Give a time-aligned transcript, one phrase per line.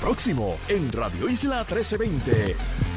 [0.00, 2.89] Próximo en Radio Isla 1320.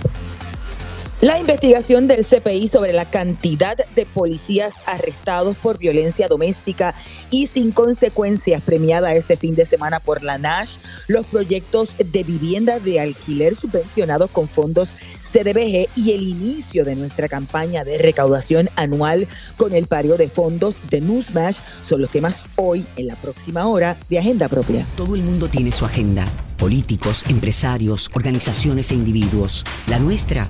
[1.23, 6.95] La investigación del CPI sobre la cantidad de policías arrestados por violencia doméstica
[7.31, 12.79] y sin consecuencias premiada este fin de semana por la NASH, los proyectos de vivienda
[12.79, 19.25] de alquiler subvencionados con fondos CDBG y el inicio de nuestra campaña de recaudación anual
[19.55, 23.95] con el pario de fondos de Newsmash son los temas hoy en la próxima hora
[24.09, 24.85] de Agenda Propia.
[24.97, 26.27] Todo el mundo tiene su agenda,
[26.57, 29.63] políticos, empresarios, organizaciones e individuos.
[29.87, 30.49] La nuestra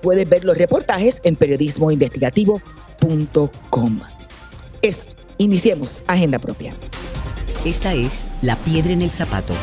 [0.00, 4.00] Puedes ver los reportajes en periodismoinvestigativo.com.
[4.82, 5.08] Es,
[5.38, 6.74] iniciemos Agenda Propia.
[7.64, 9.54] Esta es La Piedra en el Zapato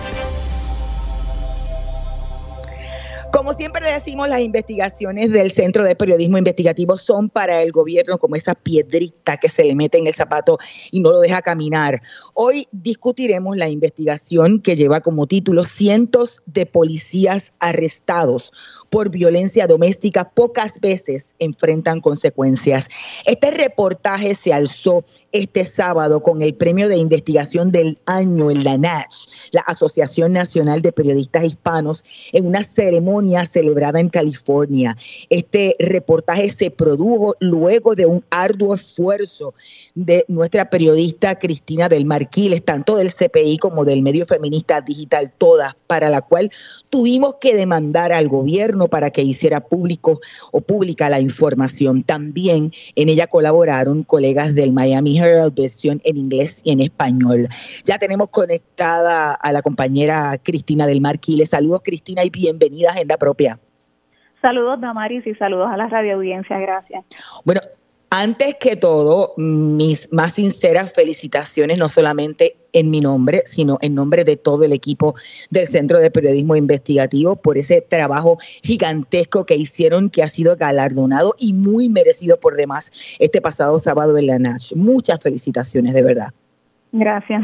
[3.40, 8.18] Como siempre le decimos, las investigaciones del Centro de Periodismo Investigativo son para el gobierno
[8.18, 10.58] como esa piedrita que se le mete en el zapato
[10.92, 12.02] y no lo deja caminar.
[12.34, 18.52] Hoy discutiremos la investigación que lleva como título Cientos de policías arrestados
[18.90, 22.88] por violencia doméstica pocas veces enfrentan consecuencias.
[23.26, 28.78] Este reportaje se alzó este sábado con el premio de investigación del año en la
[28.78, 34.98] NACH, la Asociación Nacional de Periodistas Hispanos, en una ceremonia celebrada en California.
[35.30, 39.54] Este reportaje se produjo luego de un arduo esfuerzo
[39.96, 45.76] de nuestra periodista Cristina del Marquiles, tanto del CPI como del medio feminista digital, todas,
[45.88, 46.52] para la cual
[46.90, 50.20] tuvimos que demandar al gobierno para que hiciera público
[50.52, 52.04] o pública la información.
[52.04, 57.48] También en ella colaboraron colegas del Miami Herald, versión en inglés y en español.
[57.86, 61.50] Ya tenemos conectada a la compañera Cristina del Marquiles.
[61.50, 63.60] Saludos Cristina y bienvenida a Agenda Propia.
[64.42, 67.04] Saludos Damaris y saludos a la radio audiencia, gracias.
[67.44, 67.62] Bueno,
[68.12, 74.24] antes que todo, mis más sinceras felicitaciones, no solamente en mi nombre, sino en nombre
[74.24, 75.16] de todo el equipo
[75.50, 81.36] del Centro de Periodismo Investigativo por ese trabajo gigantesco que hicieron, que ha sido galardonado
[81.38, 84.76] y muy merecido por demás este pasado sábado en la NACH.
[84.76, 86.30] Muchas felicitaciones, de verdad.
[86.92, 87.42] Gracias.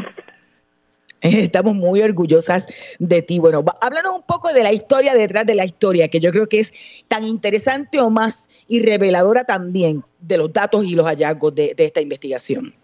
[1.22, 3.38] Estamos muy orgullosas de ti.
[3.38, 6.60] Bueno, háblanos un poco de la historia detrás de la historia, que yo creo que
[6.60, 11.74] es tan interesante o más y reveladora también de los datos y los hallazgos de,
[11.76, 12.74] esta investigación.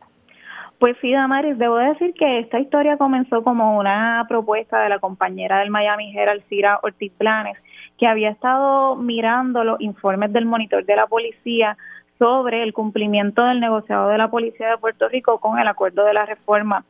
[0.79, 5.61] Pues sí, Damaris, debo decir que esta historia comenzó como una propuesta de la compañera
[5.61, 7.57] del Miami Herald, Cira Ortiz Planes,
[7.99, 11.77] que había estado mirando los informes del monitor de la policía
[12.19, 16.15] sobre el cumplimiento del negociado de la Policía de Puerto Rico con el acuerdo de
[16.15, 16.85] la reforma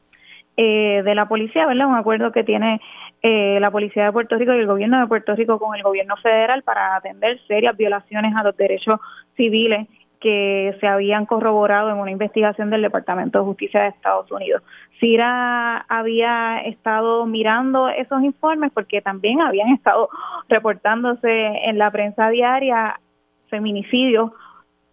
[0.56, 1.86] eh, de la policía, ¿verdad?
[1.86, 2.80] Un acuerdo que tiene
[3.22, 6.16] eh, la Policía de Puerto Rico y el Gobierno de Puerto Rico con el Gobierno
[6.16, 9.00] federal para atender serias violaciones a los derechos
[9.36, 9.88] civiles
[10.20, 14.62] que se habían corroborado en una investigación del Departamento de Justicia de Estados Unidos.
[15.00, 20.08] CIRA había estado mirando esos informes porque también habían estado
[20.48, 23.00] reportándose en la prensa diaria
[23.48, 24.30] feminicidios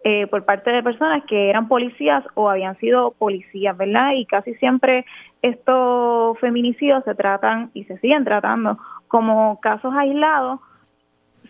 [0.02, 4.12] eh, por parte de personas que eran policías o habían sido policías, ¿verdad?
[4.14, 5.04] Y casi siempre
[5.42, 10.60] estos feminicidios se tratan y se siguen tratando como casos aislados,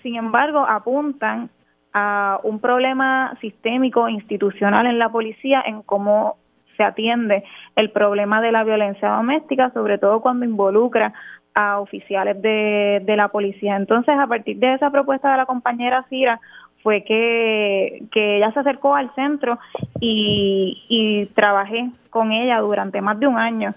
[0.03, 1.51] sin embargo, apuntan
[1.93, 6.37] a un problema sistémico institucional en la policía en cómo
[6.77, 7.45] se atiende
[7.77, 11.13] el problema de la violencia doméstica, sobre todo cuando involucra
[11.55, 13.77] a oficiales de, de la policía.
[13.77, 16.41] Entonces, a partir de esa propuesta de la compañera Cira,
[16.83, 19.59] fue que, que ella se acercó al centro
[20.01, 23.75] y, y trabajé con ella durante más de un año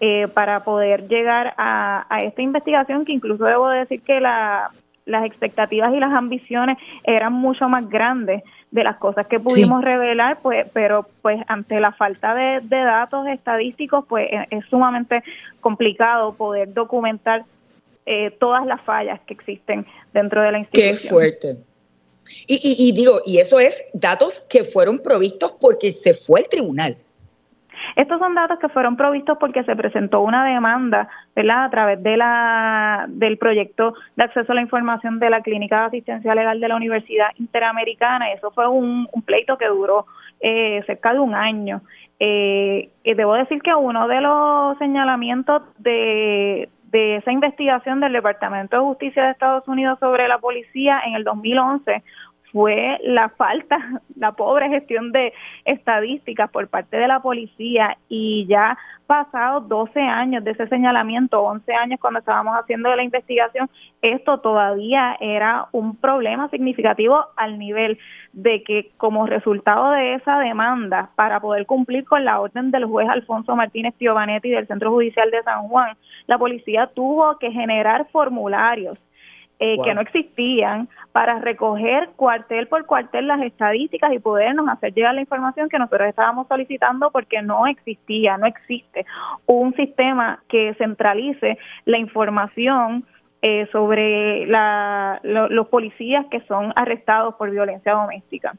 [0.00, 4.70] eh, para poder llegar a, a esta investigación que incluso debo decir que la,
[5.06, 10.38] las expectativas y las ambiciones eran mucho más grandes de las cosas que pudimos revelar,
[10.40, 15.22] pues, pero pues ante la falta de, de datos estadísticos, pues es, sumamente
[15.60, 17.44] complicado poder documentar
[18.06, 20.96] eh, todas las fallas que existen dentro de la institución.
[20.96, 21.71] Qué fuerte.
[22.46, 26.96] Y, digo, y eso es datos que fueron provistos porque se fue el tribunal.
[27.96, 31.64] Estos son datos que fueron provistos porque se presentó una demanda, ¿verdad?
[31.64, 35.86] A través de la del proyecto de acceso a la información de la Clínica de
[35.86, 38.30] Asistencia Legal de la Universidad Interamericana.
[38.30, 40.06] Y eso fue un, pleito que duró
[40.40, 41.82] eh, cerca de un año.
[42.18, 48.76] Eh, y debo decir que uno de los señalamientos de, de esa investigación del Departamento
[48.76, 52.04] de Justicia de Estados Unidos sobre la policía en el 2011
[52.52, 53.78] fue la falta,
[54.16, 55.32] la pobre gestión de
[55.64, 58.76] estadísticas por parte de la policía y ya
[59.06, 63.68] pasados 12 años de ese señalamiento, 11 años cuando estábamos haciendo la investigación,
[64.00, 67.98] esto todavía era un problema significativo al nivel
[68.32, 73.08] de que como resultado de esa demanda, para poder cumplir con la orden del juez
[73.08, 75.96] Alfonso Martínez Piovanetti del Centro Judicial de San Juan,
[76.26, 78.98] la policía tuvo que generar formularios
[79.64, 85.14] eh, que no existían para recoger cuartel por cuartel las estadísticas y podernos hacer llegar
[85.14, 89.06] la información que nosotros estábamos solicitando porque no existía, no existe
[89.46, 93.06] un sistema que centralice la información
[93.40, 98.56] eh, sobre la, los policías que son arrestados por violencia doméstica.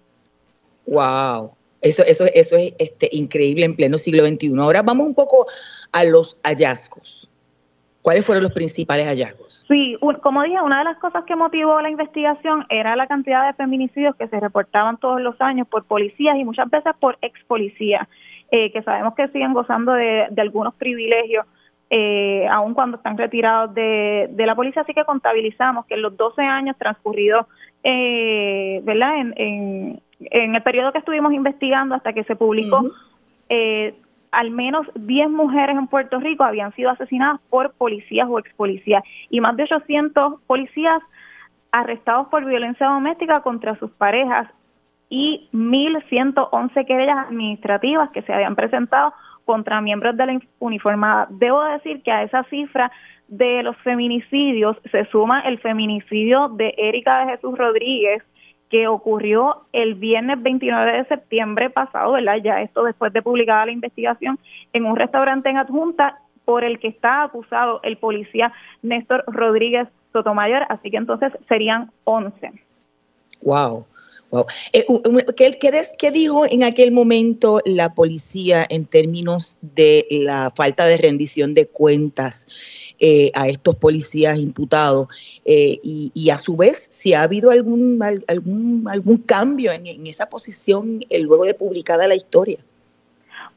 [0.88, 1.51] Wow.
[1.81, 4.53] Eso, eso, eso es este, increíble en pleno siglo XXI.
[4.57, 5.47] Ahora vamos un poco
[5.91, 7.29] a los hallazgos.
[8.03, 9.65] ¿Cuáles fueron los principales hallazgos?
[9.69, 13.53] Sí, como dije, una de las cosas que motivó la investigación era la cantidad de
[13.53, 18.05] feminicidios que se reportaban todos los años por policías y muchas veces por ex policías,
[18.51, 21.45] eh, que sabemos que siguen gozando de, algunos privilegios,
[21.89, 24.81] eh, aun cuando están retirados de, la policía.
[24.81, 27.45] Así que contabilizamos que en los 12 años transcurridos,
[27.85, 29.13] eh, ¿verdad?
[29.38, 32.91] En, el periodo que estuvimos investigando hasta que se publicó,
[33.48, 33.93] eh,
[34.34, 39.04] al menos 10 mujeres en Puerto Rico habían sido asesinadas por policías o ex policías
[39.30, 41.02] y más de 800 policías
[41.72, 44.48] arrestados por violencia doméstica contra sus parejas
[45.10, 49.13] y 1.111 querellas administrativas que se habían presentado
[49.46, 51.28] contra miembros de la uniformada.
[51.30, 52.92] Debo decir que a esa cifra
[53.28, 58.24] de los feminicidios se suma el feminicidio de Erika de Jesús Rodríguez,
[58.74, 62.38] que ocurrió el viernes 29 de septiembre pasado, ¿verdad?
[62.44, 64.39] Ya esto después de publicada la investigación
[64.74, 68.51] en un restaurante en Adjunta por el que está acusado el policía
[68.82, 72.51] Néstor Rodríguez Sotomayor, así que entonces serían 11.
[73.44, 73.86] Wow.
[74.34, 74.48] Wow.
[74.72, 74.84] Eh,
[75.38, 81.68] ¿qué, dijo en aquel momento la policía en términos de la falta de rendición de
[81.68, 82.48] cuentas
[83.00, 85.08] eh, a estos policías imputados?
[85.46, 90.28] Eh, y, a su vez, si ha habido algún, algún, algún cambio en, en esa
[90.28, 92.58] posición luego de publicada la historia.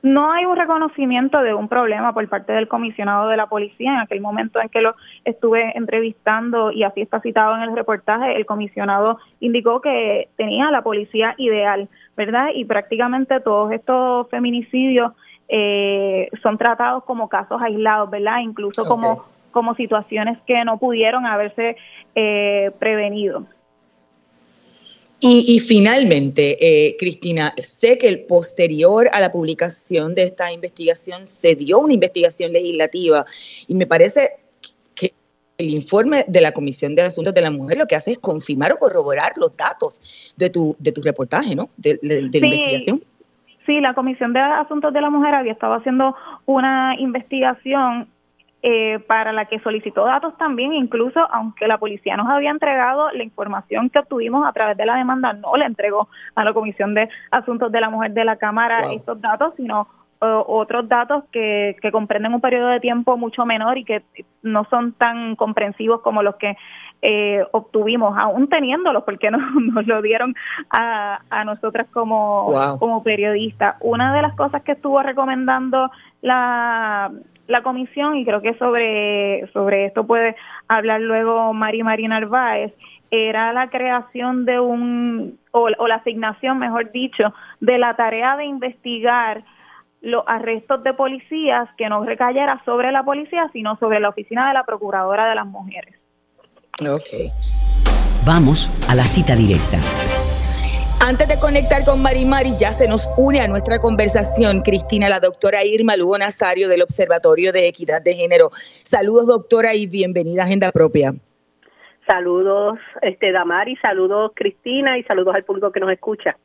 [0.06, 3.92] No hay un reconocimiento de un problema por parte del comisionado de la policía.
[3.92, 4.94] En aquel momento en que lo
[5.25, 10.82] estuve entrevistando y así está citado en el reportaje, el comisionado indicó que tenía la
[10.82, 12.50] policía ideal, ¿verdad?
[12.54, 15.12] Y prácticamente todos estos feminicidios
[15.48, 18.38] eh, son tratados como casos aislados, ¿verdad?
[18.42, 21.76] Incluso como, como situaciones que no pudieron haberse
[22.14, 23.44] eh, prevenido.
[25.18, 31.54] Y, finalmente, eh, Cristina, sé que el posterior a la publicación de esta investigación se
[31.54, 33.25] dio una investigación legislativa
[33.66, 34.28] y me parece
[34.94, 35.14] que
[35.56, 38.73] el informe de la Comisión de Asuntos de la Mujer lo que hace es confirmar
[38.73, 41.68] o corroborar los datos de tu, de tu reportaje, ¿no?
[41.78, 43.02] De, la investigación.
[43.64, 48.06] Sí, la Comisión de Asuntos de la Mujer había estado haciendo una investigación
[48.68, 53.23] eh, para la que solicitó datos también, incluso aunque la policía nos había entregado la
[53.23, 57.08] información que obtuvimos a través de la demanda, no le entregó a la Comisión de
[57.30, 59.87] Asuntos de la Mujer de la Cámara estos datos, sino
[60.18, 64.02] otros datos que, que comprenden un periodo de tiempo mucho menor y que
[64.42, 66.56] no son tan comprensivos como los que
[67.02, 69.42] eh, obtuvimos, aún teniéndolos, porque nos,
[69.75, 70.35] nos lo dieron
[70.70, 73.76] a, a nosotras como, como periodistas.
[73.80, 75.88] Una de las cosas que estuvo recomendando
[76.20, 77.12] la,
[77.46, 80.36] la comisión, y creo que sobre, sobre esto puede
[80.68, 82.72] hablar luego Mari Marina Narváez,
[83.10, 88.44] era la creación de un, o, o la asignación, mejor dicho, de la tarea de
[88.44, 89.44] investigar
[90.02, 94.54] los arrestos de policías que no recayera sobre la policía, sino sobre la oficina de
[94.54, 95.94] la Procuradora de las Mujeres.
[96.82, 97.32] Ok.
[98.26, 99.78] Vamos a la cita directa.
[101.08, 105.20] Antes de conectar con Mari Mari, ya se nos une a nuestra conversación Cristina, la
[105.20, 108.50] doctora Irma Lugo Nazario del Observatorio de Equidad de Género.
[108.82, 111.14] Saludos, doctora, y bienvenida a Agenda Propia.
[112.08, 116.36] Saludos, este Damari, saludos Cristina y saludos al público que nos escucha.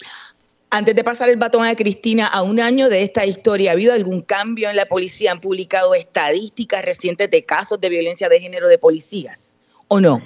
[0.69, 3.93] Antes de pasar el batón a Cristina, a un año de esta historia, ¿ha habido
[3.93, 5.31] algún cambio en la policía?
[5.31, 9.55] ¿Han publicado estadísticas recientes de casos de violencia de género de policías
[9.87, 10.21] o no?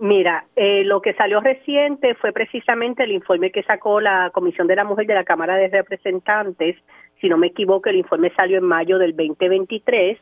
[0.00, 4.76] Mira, eh, lo que salió reciente fue precisamente el informe que sacó la Comisión de
[4.76, 6.76] la Mujer de la Cámara de Representantes.
[7.20, 10.16] Si no me equivoco, el informe salió en mayo del 2023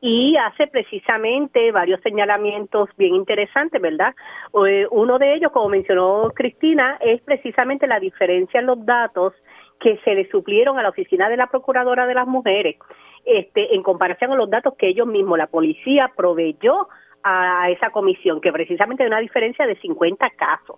[0.00, 4.12] y hace precisamente varios señalamientos bien interesantes, ¿verdad?
[4.66, 9.34] Eh, uno de ellos, como mencionó Cristina, es precisamente la diferencia en los datos
[9.78, 12.76] que se le suplieron a la oficina de la Procuradora de las Mujeres,
[13.24, 16.88] este, en comparación a los datos que ellos mismos, la policía, proveyó
[17.22, 20.76] a esa comisión, que precisamente hay una diferencia de 50 casos.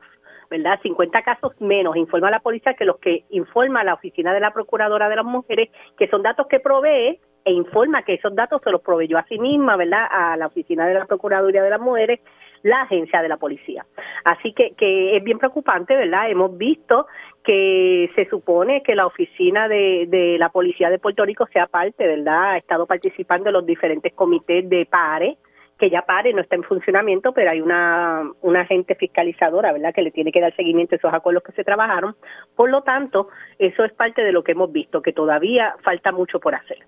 [0.51, 0.79] ¿verdad?
[0.83, 5.09] 50 casos menos informa la policía que los que informa la oficina de la Procuradora
[5.09, 8.81] de las Mujeres, que son datos que provee e informa que esos datos se los
[8.81, 10.07] proveyó a sí misma, ¿verdad?
[10.11, 12.21] A la oficina de la Procuraduría de las Mujeres,
[12.63, 13.85] la agencia de la policía.
[14.25, 16.31] Así que, que es bien preocupante, ¿verdad?
[16.31, 17.07] Hemos visto
[17.43, 22.07] que se supone que la oficina de, de la policía de Puerto Rico sea parte,
[22.07, 22.53] ¿verdad?
[22.53, 25.37] Ha estado participando en los diferentes comités de pares
[25.79, 30.03] que ya pare, no está en funcionamiento, pero hay una, una agente fiscalizadora, ¿verdad?, que
[30.03, 32.15] le tiene que dar seguimiento a esos acuerdos que se trabajaron.
[32.55, 33.29] Por lo tanto,
[33.59, 36.79] eso es parte de lo que hemos visto, que todavía falta mucho por hacer.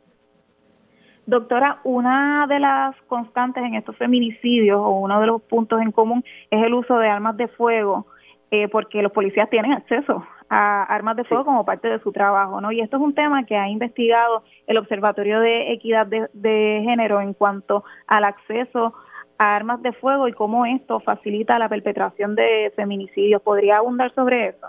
[1.26, 6.23] Doctora, una de las constantes en estos feminicidios o uno de los puntos en común
[6.50, 8.07] es el uso de armas de fuego,
[8.52, 12.61] eh, porque los policías tienen acceso a armas de fuego como parte de su trabajo,
[12.61, 12.73] ¿no?
[12.73, 17.21] Y esto es un tema que ha investigado el Observatorio de Equidad de, de Género
[17.21, 18.95] en cuanto al acceso
[19.38, 23.43] a armas de fuego y cómo esto facilita la perpetración de feminicidios.
[23.43, 24.69] ¿Podría abundar sobre eso?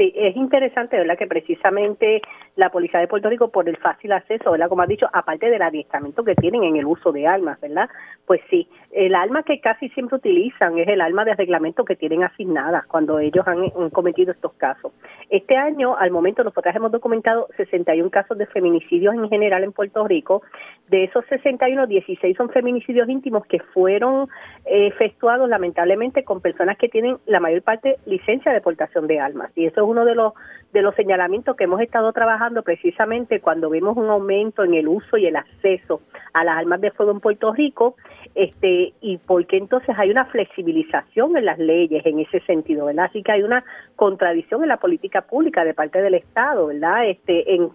[0.00, 1.18] Sí, es interesante, ¿verdad?
[1.18, 2.22] Que precisamente
[2.56, 4.70] la Policía de Puerto Rico, por el fácil acceso, ¿verdad?
[4.70, 7.90] Como has dicho, aparte del adiestramiento que tienen en el uso de armas, ¿verdad?
[8.24, 12.24] Pues sí, el arma que casi siempre utilizan es el arma de reglamento que tienen
[12.24, 14.90] asignada cuando ellos han, cometido estos casos.
[15.28, 20.08] Este año, al momento, nosotros hemos documentado 61 casos de feminicidios en general en Puerto
[20.08, 20.40] Rico.
[20.88, 24.28] De esos 61, 16 son feminicidios íntimos que fueron
[24.64, 29.50] eh, efectuados lamentablemente con personas que tienen la mayor parte licencia de portación de armas.
[29.54, 30.32] Y eso es uno de los
[30.72, 35.16] de los señalamientos que hemos estado trabajando precisamente cuando vemos un aumento en el uso
[35.16, 36.00] y el acceso
[36.32, 37.96] a las armas de fuego en Puerto Rico,
[38.34, 43.06] este y porque entonces hay una flexibilización en las leyes en ese sentido, ¿verdad?
[43.06, 43.64] Así que hay una
[43.96, 47.08] contradicción en la política pública de parte del Estado, ¿verdad?
[47.08, 47.70] Este en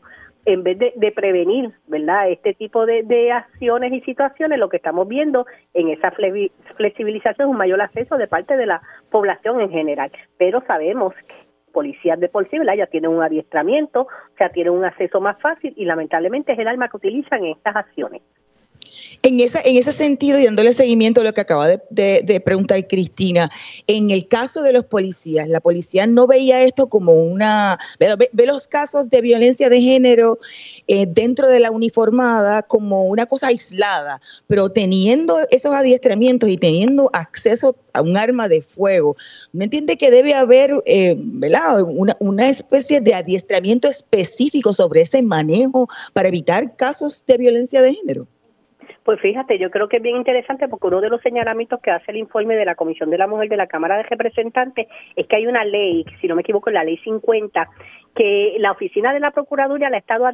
[0.46, 2.30] en vez de, prevenir, ¿verdad?
[2.30, 6.12] Este tipo de, de, acciones y situaciones, lo que estamos viendo en esa
[6.78, 10.12] flexibilización es un mayor acceso de parte de la población en general.
[10.38, 11.16] Pero sabemos
[11.76, 15.84] policías de por sí, Ya tienen un adiestramiento, sea, tienen un acceso más fácil y
[15.84, 18.22] lamentablemente es el arma que utilizan en estas acciones.
[19.26, 23.50] En, esa, en ese sentido, y dándole seguimiento a lo que acaba de, preguntar Cristina,
[23.88, 28.68] en el caso de los policías, la policía no veía esto como una, ve, los
[28.68, 30.38] casos de violencia de género
[30.86, 37.10] eh, dentro de la uniformada como una cosa aislada, pero teniendo esos adiestramientos y teniendo
[37.12, 39.18] acceso a un arma de fuego,
[39.54, 41.18] ¿no entiende que debe haber eh,
[41.88, 47.96] Una, una especie de adiestramiento específico sobre ese manejo para evitar casos de violencia de
[47.96, 48.28] género?
[49.06, 52.10] Pues fíjate, yo creo que es bien interesante porque uno de los señalamientos que hace
[52.10, 55.36] el informe de la Comisión de la Mujer de la Cámara de Representantes es que
[55.36, 57.70] hay una ley, si no me equivoco, la ley 50,
[58.16, 60.28] que la oficina de la Procuraduría le ha estado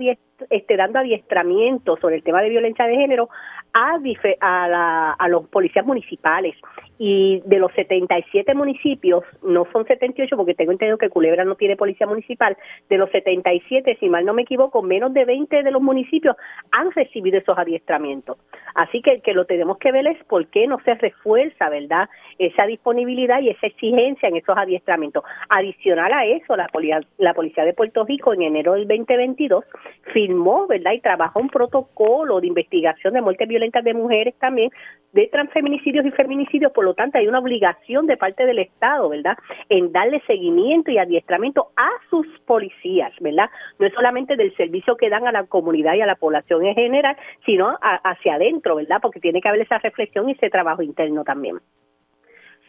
[0.49, 3.27] este, dando adiestramiento sobre el tema de violencia de género
[3.73, 3.97] a,
[4.41, 6.55] a, a los policías municipales
[7.03, 11.75] y de los 77 municipios, no son 78 porque tengo entendido que Culebra no tiene
[11.75, 12.55] policía municipal,
[12.89, 16.35] de los 77, si mal no me equivoco, menos de 20 de los municipios
[16.71, 18.37] han recibido esos adiestramientos.
[18.75, 22.07] Así que que lo tenemos que ver es por qué no se refuerza, ¿verdad?
[22.37, 25.23] Esa disponibilidad y esa exigencia en esos adiestramientos.
[25.49, 26.69] Adicional a eso, la,
[27.17, 29.65] la Policía de Puerto Rico en enero del 2022
[30.13, 30.91] firmó, ¿verdad?
[30.93, 34.71] Y trabajó un protocolo de investigación de muertes violentas de mujeres también,
[35.13, 39.37] de transfeminicidios y feminicidios, por lo tanto hay una obligación de parte del Estado, ¿verdad?,
[39.69, 43.49] en darle seguimiento y adiestramiento a sus policías, ¿verdad?
[43.77, 46.75] No es solamente del servicio que dan a la comunidad y a la población en
[46.75, 48.99] general, sino hacia adentro, ¿verdad?
[49.01, 51.57] Porque tiene que haber esa reflexión y ese trabajo interno también.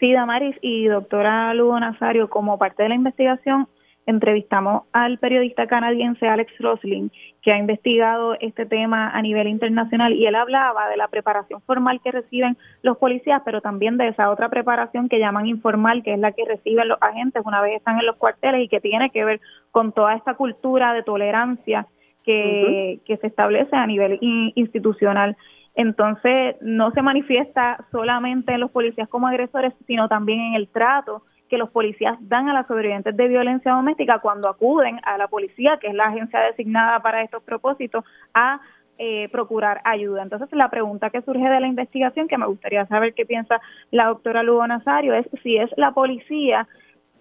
[0.01, 3.69] Sí, Damaris y doctora Lugo Nazario, como parte de la investigación,
[4.07, 10.27] entrevistamos al periodista canadiense Alex Roslin, que ha investigado este tema a nivel internacional y
[10.27, 14.49] él hablaba de la preparación formal que reciben los policías, pero también de esa otra
[14.49, 18.07] preparación que llaman informal, que es la que reciben los agentes una vez están en
[18.07, 19.41] los cuarteles y que tiene que ver
[19.71, 21.87] con toda esta cultura de tolerancia
[22.25, 25.37] que, que se establece a nivel institucional.
[25.75, 31.23] Entonces, no se manifiesta solamente en los policías como agresores, sino también en el trato
[31.53, 35.77] que los policías dan a las sobrevivientes de violencia doméstica cuando acuden a la policía,
[35.79, 38.59] que es la agencia designada para estos propósitos, a
[38.97, 40.23] eh, procurar ayuda.
[40.23, 44.07] Entonces, la pregunta que surge de la investigación, que me gustaría saber qué piensa la
[44.07, 46.67] doctora Lugo Nazario, es si es la policía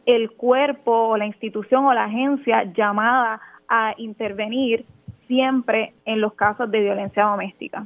[0.05, 4.85] el cuerpo o la institución o la agencia llamada a intervenir
[5.27, 7.85] siempre en los casos de violencia doméstica.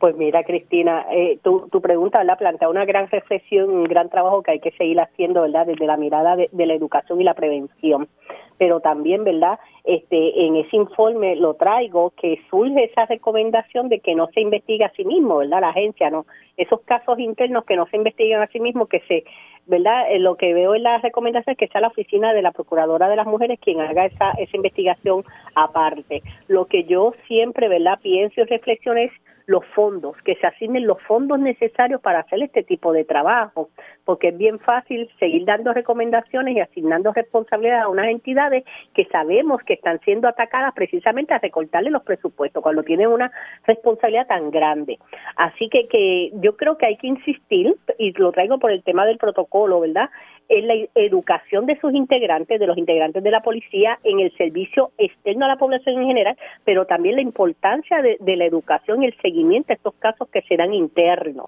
[0.00, 4.42] Pues mira, Cristina, eh, tu, tu pregunta la plantea una gran reflexión, un gran trabajo
[4.42, 5.66] que hay que seguir haciendo, ¿verdad?
[5.66, 8.08] Desde la mirada de, la educación y la prevención.
[8.56, 9.58] Pero también, ¿verdad?
[9.84, 14.84] Este, en ese informe lo traigo que surge esa recomendación de que no se investigue
[14.84, 15.60] a sí mismo, ¿verdad?
[15.60, 16.24] La agencia, ¿no?
[16.56, 19.24] Esos casos internos que no se investiguen a sí mismo, que se,
[19.66, 20.10] ¿verdad?
[20.10, 23.10] Eh, lo que veo en la recomendación es que sea la oficina de la Procuradora
[23.10, 26.22] de las Mujeres quien haga esa, esa investigación aparte.
[26.48, 27.98] Lo que yo siempre, ¿verdad?
[28.00, 29.12] Pienso y reflexiono es
[29.50, 33.68] los fondos, que se asignen los fondos necesarios para hacer este tipo de trabajo,
[34.04, 38.62] porque es bien fácil seguir dando recomendaciones y asignando responsabilidades a unas entidades
[38.94, 43.32] que sabemos que están siendo atacadas precisamente a recortarle los presupuestos cuando tienen una
[43.66, 45.00] responsabilidad tan grande.
[45.34, 49.04] Así que, que yo creo que hay que insistir, y lo traigo por el tema
[49.04, 50.10] del protocolo, ¿verdad?
[50.50, 54.90] En la educación de sus integrantes, de los integrantes de la policía, en el servicio
[54.98, 59.16] externo a la población en general, pero también la importancia de, la educación y el
[59.22, 61.46] seguimiento de estos casos que serán internos.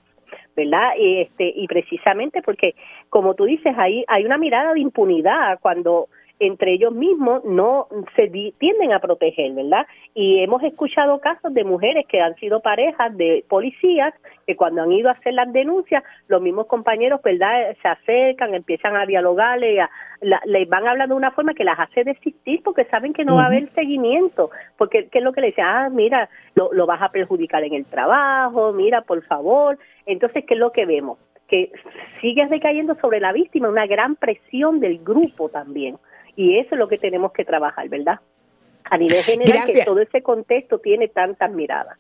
[0.55, 0.91] ¿verdad?
[0.99, 2.75] Y, este, y precisamente porque,
[3.09, 6.09] como tú dices, ahí hay una mirada de impunidad cuando
[6.43, 8.29] entre ellos mismos no se
[8.59, 9.87] tienden a proteger, ¿verdad?
[10.13, 14.13] Y hemos escuchado casos de mujeres que han sido parejas de policías
[14.45, 17.77] que cuando han ido a hacer las denuncias, los mismos compañeros, ¿verdad?
[17.81, 19.91] Se acercan, empiezan a dialogarle, a,
[20.45, 23.45] les van hablando de una forma que las hace desistir porque saben que no va
[23.45, 25.65] a haber seguimiento, porque ¿qué es lo que le dicen?
[25.65, 29.79] Ah, mira, lo, lo vas a perjudicar en el trabajo, mira, por favor.
[30.07, 31.19] Entonces, ¿qué es lo que vemos?
[31.47, 31.71] Que
[32.21, 35.99] sigue decayendo sobre la víctima una gran presión del grupo también.
[36.37, 38.21] Y eso es lo que tenemos que trabajar, ¿verdad?
[38.85, 41.99] A nivel general, que todo ese contexto tiene tantas miradas.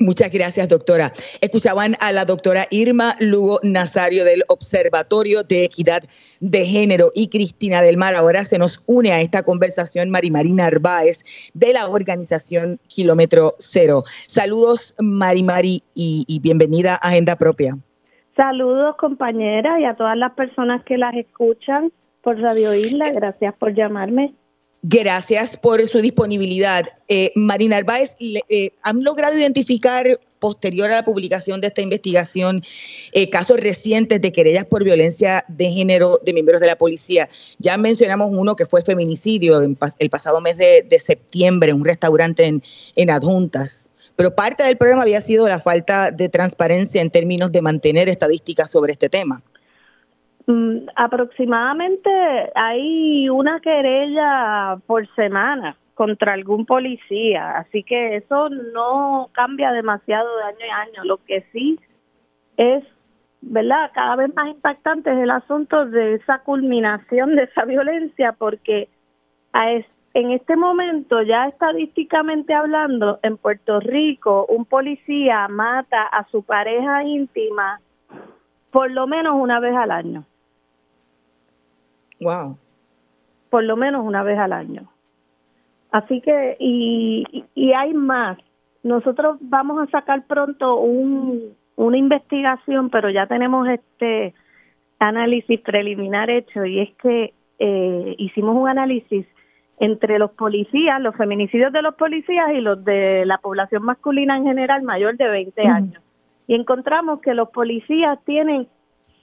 [0.00, 1.10] Muchas gracias, doctora.
[1.40, 6.04] Escuchaban a la doctora Irma Lugo Nazario del Observatorio de Equidad
[6.38, 8.14] de Género y Cristina del Mar.
[8.14, 14.04] Ahora se nos une a esta conversación Marimari Narváez de la organización Kilómetro Cero.
[14.28, 17.76] Saludos, Marimari, y, y bienvenida a Agenda Propia.
[18.36, 21.90] Saludos, compañera, y a todas las personas que las escuchan
[22.22, 23.10] por Radio Isla.
[23.12, 24.34] Gracias por llamarme.
[24.82, 26.84] Gracias por su disponibilidad.
[27.08, 32.62] Eh, Marina Arbaez, eh, ¿han logrado identificar, posterior a la publicación de esta investigación,
[33.10, 37.28] eh, casos recientes de querellas por violencia de género de miembros de la policía?
[37.58, 42.62] Ya mencionamos uno que fue feminicidio el pasado mes de, septiembre en un restaurante en,
[42.94, 43.88] en Adjuntas.
[44.14, 48.70] pero parte del problema había sido la falta de transparencia en términos de mantener estadísticas
[48.70, 49.42] sobre este tema.
[50.48, 52.10] Mm, aproximadamente
[52.54, 60.44] hay una querella por semana contra algún policía, así que eso no cambia demasiado de
[60.44, 61.04] año a año.
[61.04, 61.78] Lo que sí
[62.56, 62.82] es,
[63.42, 63.90] ¿verdad?
[63.92, 68.88] Cada vez más impactante es el asunto de esa culminación de esa violencia, porque
[70.14, 77.04] en este momento, ya estadísticamente hablando, en Puerto Rico, un policía mata a su pareja
[77.04, 77.80] íntima
[78.70, 80.24] por lo menos una vez al año.
[82.20, 82.58] Wow.
[83.50, 84.90] Por lo menos una vez al año.
[85.90, 88.38] Así que, y, y hay más.
[88.82, 94.34] Nosotros vamos a sacar pronto un, una investigación, pero ya tenemos este
[94.98, 99.26] análisis preliminar hecho y es que eh, hicimos un análisis
[99.78, 104.44] entre los policías, los feminicidios de los policías y los de la población masculina en
[104.44, 106.02] general mayor de 20 años.
[106.48, 108.66] Y encontramos que los policías tienen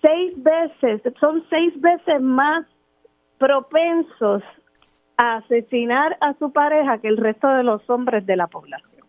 [0.01, 2.65] seis veces, son seis veces más
[3.37, 4.43] propensos
[5.17, 9.05] a asesinar a su pareja que el resto de los hombres de la población.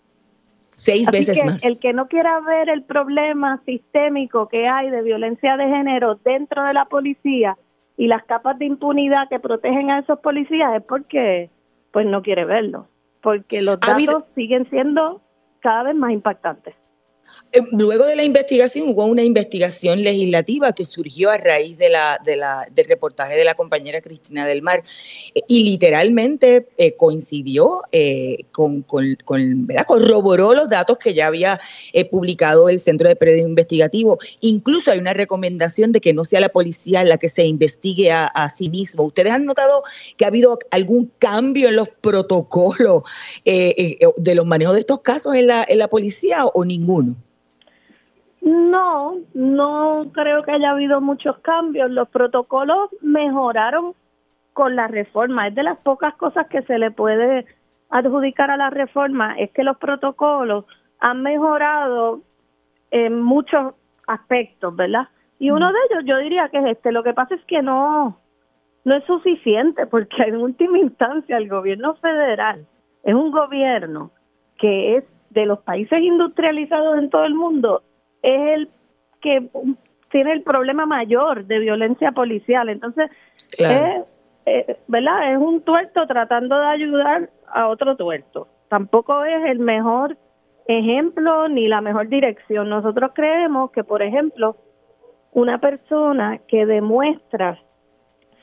[0.61, 1.65] Seis veces que más.
[1.65, 6.65] El que no quiera ver el problema sistémico que hay de violencia de género dentro
[6.65, 7.57] de la policía
[7.97, 11.51] y las capas de impunidad que protegen a esos policías es porque
[11.93, 12.89] pues no quiere verlo,
[13.23, 15.23] porque los datos siguen siendo
[15.61, 16.75] cada vez más impactantes.
[17.53, 22.21] Eh, luego de la investigación hubo una investigación legislativa que surgió a raíz de la,
[22.25, 24.83] de la, del reportaje de la compañera Cristina del Mar
[25.35, 27.83] eh, y literalmente eh, coincidió
[28.53, 29.17] con, con,
[29.87, 31.59] corroboró los datos que ya había
[32.11, 34.19] publicado el Centro de Periodismo Investigativo.
[34.41, 38.27] Incluso hay una recomendación de que no sea la policía la que se investigue a,
[38.27, 39.05] a sí mismo.
[39.05, 39.83] ¿Ustedes han notado
[40.17, 43.03] que ha habido algún cambio en los protocolos
[43.45, 47.16] de los manejos de estos casos en la, en la policía o ninguno?
[48.47, 51.91] No, no creo que haya habido muchos cambios.
[51.91, 53.95] Los protocolos mejoraron
[54.53, 55.49] con la reforma.
[55.49, 57.45] Es de las pocas cosas que se le puede
[57.91, 60.65] adjudicar a la reforma, es que los protocolos
[61.01, 62.21] han mejorado
[62.93, 63.75] en muchos
[64.07, 65.09] aspectos, ¿verdad?
[65.41, 66.93] Y uno de ellos yo diría que es este.
[66.93, 68.17] Lo que pasa es que no,
[68.85, 72.65] no es suficiente porque en última instancia el gobierno federal
[73.03, 74.13] es un gobierno
[74.57, 77.83] que es de los países industrializados en todo el mundo
[78.23, 78.71] es el
[79.21, 79.49] que
[80.11, 82.69] tiene el problema mayor de violencia policial.
[82.69, 83.11] Entonces,
[83.59, 84.05] es,
[84.47, 85.33] eh, ¿verdad?
[85.33, 88.49] Es un tuerto tratando de ayudar a otro tuerto.
[88.69, 90.17] Tampoco es el mejor
[90.67, 92.69] ejemplo ni la mejor dirección.
[92.69, 94.57] Nosotros creemos que, por ejemplo,
[95.33, 97.59] una persona que demuestra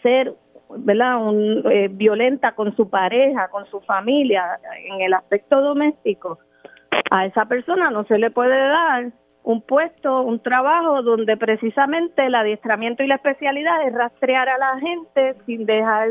[0.02, 0.36] ser
[0.78, 1.24] ¿verdad?
[1.26, 6.40] Un, eh, violenta con su pareja, con su familia, en el aspecto doméstico,
[7.12, 9.12] a esa persona no se le puede dar
[9.44, 14.80] un puesto, un trabajo donde precisamente el adiestramiento y la especialidad es rastrear a la
[14.80, 16.10] gente sin dejar,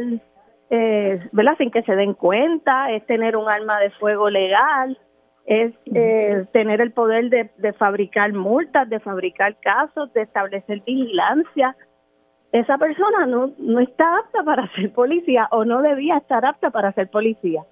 [0.71, 1.57] eh, ¿verdad?
[1.57, 4.99] Sin que se den cuenta, es tener un arma de fuego legal,
[5.47, 11.75] es eh, tener el poder de, de fabricar multas, de fabricar casos, de establecer vigilancia.
[12.53, 16.93] Esa persona no, no está apta para ser policía o no debía estar apta para
[16.93, 17.65] ser policía.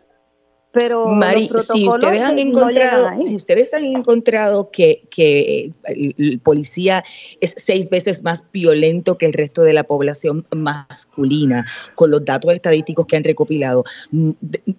[0.73, 7.03] Pero Mari, si ustedes han encontrado, si ustedes han encontrado que, que el, policía
[7.41, 11.65] es seis veces más violento que el resto de la población masculina,
[11.97, 13.83] con los datos estadísticos que han recopilado,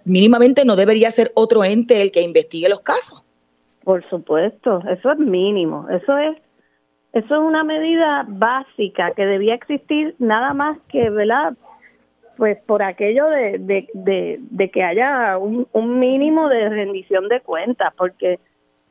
[0.05, 3.23] mínimamente no debería ser otro ente el que investigue los casos.
[3.83, 6.37] Por supuesto, eso es mínimo, eso es
[7.13, 11.55] eso es una medida básica que debía existir nada más que, ¿verdad?
[12.41, 18.39] Pues por aquello de, de, que haya un, un, mínimo de rendición de cuentas, porque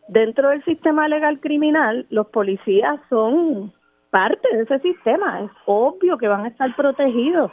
[0.06, 3.72] dentro del sistema legal criminal los policías son
[4.10, 7.50] parte de ese sistema, es obvio que van a estar protegidos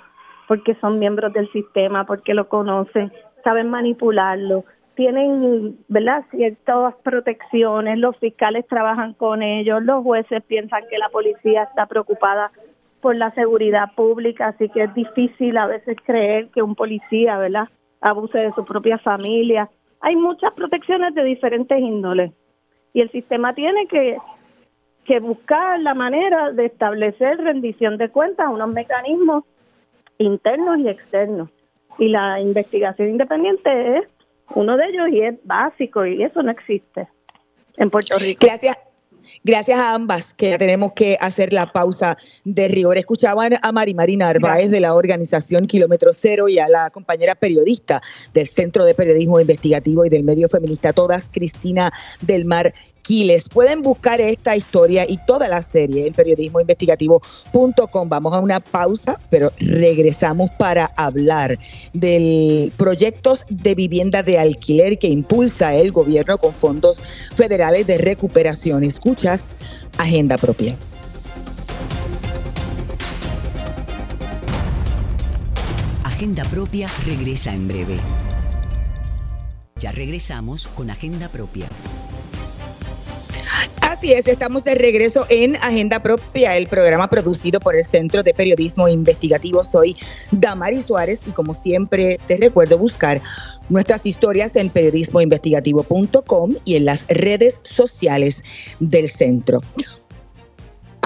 [0.48, 3.12] porque son miembros del sistema, porque lo conocen,
[3.44, 11.00] saben manipularlo, tienen, ¿verdad?, ciertas protecciones, los fiscales trabajan con ellos, los jueces piensan que
[11.00, 12.52] la policía está preocupada
[13.02, 17.70] por la seguridad pública, así que es difícil a veces creer que un policía, ¿verdad?,
[18.02, 19.70] abuse de su propia familia.
[20.02, 22.32] Hay muchas protecciones de diferentes índoles
[22.94, 24.18] y el sistema tiene que,
[25.06, 29.44] que buscar la manera de establecer rendición de cuentas, unos mecanismos
[30.18, 31.50] internos y externos.
[32.00, 34.08] Y la investigación independiente es
[34.54, 37.08] uno de ellos y es básico y eso no existe
[37.78, 38.46] en Puerto Rico.
[38.46, 38.87] Gracias.
[39.44, 42.98] Gracias a ambas, que ya tenemos que hacer la pausa de rigor.
[42.98, 48.02] Escuchaban a Mari Marina Narváez de la organización Kilómetro Cero y a la compañera periodista
[48.34, 52.74] del Centro de Periodismo Investigativo y del Medio Feminista Todas, Cristina del Mar
[53.54, 58.10] Pueden buscar esta historia y toda la serie en periodismoinvestigativo.com.
[58.10, 61.58] Vamos a una pausa, pero regresamos para hablar
[61.94, 67.02] del proyectos de vivienda de alquiler que impulsa el gobierno con fondos
[67.36, 68.84] federales de recuperación.
[68.84, 69.56] Escuchas
[69.98, 70.76] Agenda Propia.
[76.04, 77.98] Agenda Propia regresa en breve.
[79.80, 81.68] Ya regresamos con Agenda Propia.
[83.98, 88.32] Así es, estamos de regreso en Agenda Propia, el programa producido por el Centro de
[88.32, 89.66] Periodismo Investigativo.
[89.66, 89.98] Soy
[90.30, 93.20] Damari Suárez y como siempre te recuerdo buscar
[93.70, 98.44] nuestras historias en periodismoinvestigativo.com y en las redes sociales
[98.80, 99.62] del centro.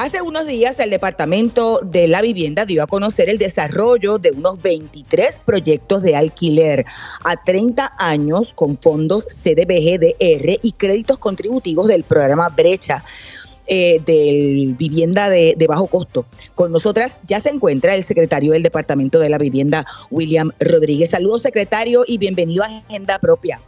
[0.02, 4.60] Hace unos días el Departamento de la Vivienda dio a conocer el desarrollo de unos
[4.60, 6.86] 23 proyectos de alquiler
[7.24, 13.04] a 30 años con fondos CDBGDR y créditos contributivos del programa Brecha.
[13.68, 16.26] Eh, de vivienda de, de, bajo costo.
[16.56, 21.12] Con nosotras ya se encuentra el secretario del Departamento de la Vivienda, William Rodríguez.
[21.12, 23.62] Saludos, secretario, y bienvenido a Agenda Propia.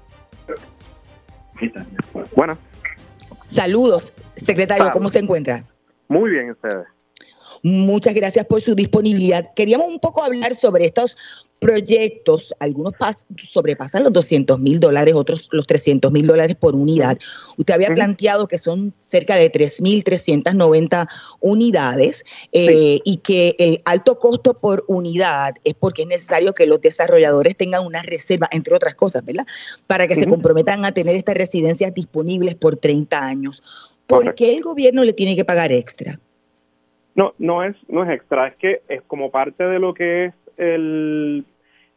[2.35, 2.57] Bueno.
[3.47, 5.63] Saludos, secretario, ¿cómo se encuentra?
[6.13, 6.85] Muy bien, ustedes.
[7.61, 9.53] Muchas gracias por su disponibilidad.
[9.55, 11.15] Queríamos un poco hablar sobre estos
[11.63, 12.93] proyectos, algunos
[13.49, 17.17] sobrepasan los 200 mil dólares, otros los 300 mil dólares por unidad.
[17.57, 21.07] Usted había planteado que son cerca de 3.390
[21.39, 26.81] unidades eh, y que el alto costo por unidad es porque es necesario que los
[26.81, 29.47] desarrolladores tengan una reserva, entre otras cosas, ¿verdad?
[29.87, 33.63] Para que se comprometan a tener estas residencias disponibles por 30 años.
[34.07, 36.19] ¿Por qué el gobierno le tiene que pagar extra?
[37.15, 40.33] No, no es, no es extra, es que es como parte de lo que es
[40.57, 41.45] el,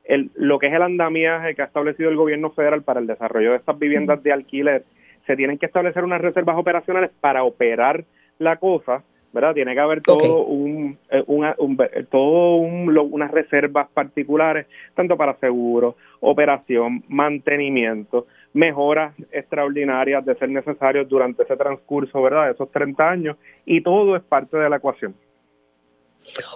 [0.05, 3.53] el, lo que es el andamiaje que ha establecido el gobierno federal para el desarrollo
[3.53, 4.85] de estas viviendas de alquiler,
[5.27, 8.05] se tienen que establecer unas reservas operacionales para operar
[8.39, 9.55] la cosa, ¿verdad?
[9.55, 11.77] Tiene que haber todo un, eh, un,
[12.11, 21.07] todo un, unas reservas particulares, tanto para seguro, operación, mantenimiento, mejoras extraordinarias de ser necesarios
[21.09, 22.47] durante ese transcurso, ¿verdad?
[22.47, 25.15] De esos 30 años, y todo es parte de la ecuación.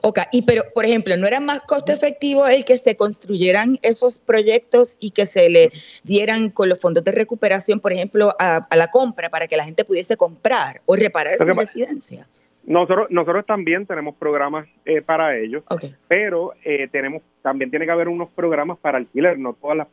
[0.02, 4.18] Ok, y pero, por ejemplo, ¿no era más costo efectivo el que se construyeran esos
[4.18, 5.70] proyectos y que se le
[6.02, 9.84] dieran con los fondos de recuperación, por ejemplo, a, la compra para que la gente
[9.84, 12.26] pudiese comprar o reparar su residencia?
[12.64, 15.64] Nosotros, nosotros también tenemos programas eh, para ellos,
[16.08, 19.88] pero eh, tenemos también tiene que haber unos programas para alquiler, no todas las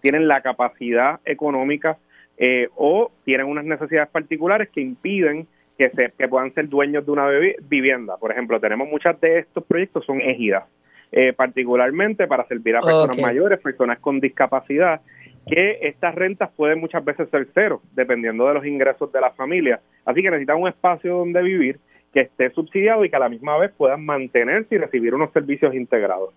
[0.00, 1.98] tienen la capacidad económica
[2.38, 5.46] eh, o tienen unas necesidades particulares que impiden
[5.76, 7.28] que, se, que puedan ser dueños de una
[7.68, 8.16] vivienda.
[8.18, 10.64] Por ejemplo, tenemos muchas de estos proyectos son ejidas,
[11.12, 15.00] eh, particularmente para servir a personas mayores, personas con discapacidad,
[15.46, 19.80] que estas rentas pueden muchas veces ser cero, dependiendo de los ingresos de la familia.
[20.04, 21.78] Así que necesitan un espacio donde vivir
[22.12, 25.74] que esté subsidiado y que a la misma vez puedan mantenerse y recibir unos servicios
[25.74, 26.34] integrados.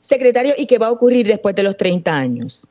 [0.00, 2.66] Secretario, ¿y qué va a ocurrir después de los 30 años?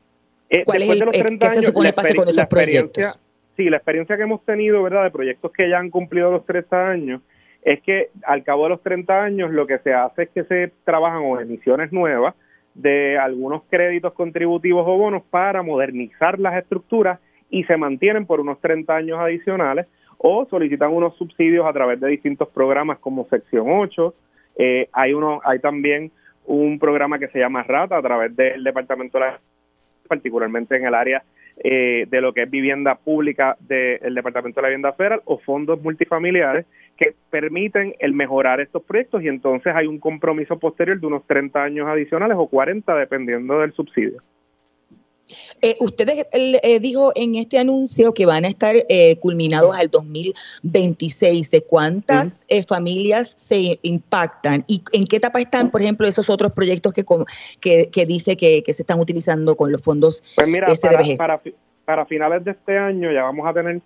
[0.48, 3.20] Eh, ¿Cuál es el, eh, ¿Qué se supone pase con esos proyectos?
[3.56, 6.88] Sí, la experiencia que hemos tenido, ¿verdad?, de proyectos que ya han cumplido los 30
[6.88, 7.20] años,
[7.62, 10.72] es que al cabo de los 30 años lo que se hace es que se
[10.84, 12.34] trabajan o emisiones nuevas
[12.74, 18.60] de algunos créditos contributivos o bonos para modernizar las estructuras y se mantienen por unos
[18.60, 19.86] 30 años adicionales
[20.18, 24.14] o solicitan unos subsidios a través de distintos programas como Sección 8.
[24.56, 26.12] Eh, hay, uno, hay también
[26.50, 29.40] un programa que se llama RATA a través del Departamento de la
[30.08, 31.22] particularmente en el área
[31.62, 35.80] eh, de lo que es vivienda pública del Departamento de la Vivienda Federal o fondos
[35.80, 41.24] multifamiliares que permiten el mejorar estos proyectos y entonces hay un compromiso posterior de unos
[41.26, 44.20] 30 años adicionales o 40 dependiendo del subsidio.
[45.62, 51.50] Eh, ustedes eh, dijo en este anuncio que van a estar eh, culminados al 2026.
[51.50, 56.52] ¿De cuántas eh, familias se impactan y en qué etapa están, por ejemplo, esos otros
[56.52, 57.04] proyectos que,
[57.60, 60.68] que, dice que, se están utilizando con los fondos pues mira,
[61.16, 61.40] Para,
[61.84, 63.80] para, finales de este año ya vamos a tener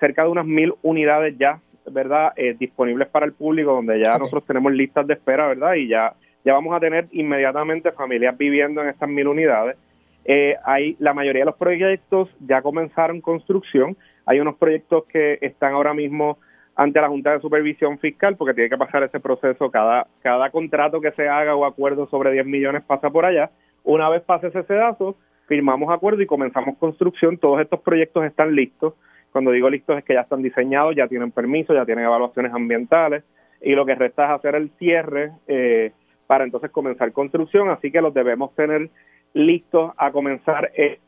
[0.00, 2.32] cerca de unas mil unidades ya, ¿verdad?
[2.58, 5.74] disponibles para el público, donde ya nosotros tenemos listas de espera, ¿verdad?
[5.74, 9.76] Y ya, ya vamos a tener inmediatamente familias viviendo en estas mil unidades.
[10.24, 13.96] Eh, hay la mayoría de los proyectos ya comenzaron construcción.
[14.26, 16.38] Hay unos proyectos que están ahora mismo
[16.74, 19.70] ante la Junta de Supervisión Fiscal porque tiene que pasar ese proceso.
[19.70, 23.50] Cada, cada contrato que se haga o acuerdo sobre 10 millones pasa por allá.
[23.84, 27.36] Una vez pase ese sedazo, firmamos acuerdo y comenzamos construcción.
[27.36, 28.94] Todos estos proyectos están listos.
[29.32, 33.24] Cuando digo listos es que ya están diseñados, ya tienen permiso, ya tienen evaluaciones ambientales
[33.62, 35.92] y lo que resta es hacer el cierre eh,
[36.26, 38.90] para entonces comenzar construcción, así que los debemos tener
[39.34, 40.98] listos a comenzar eh,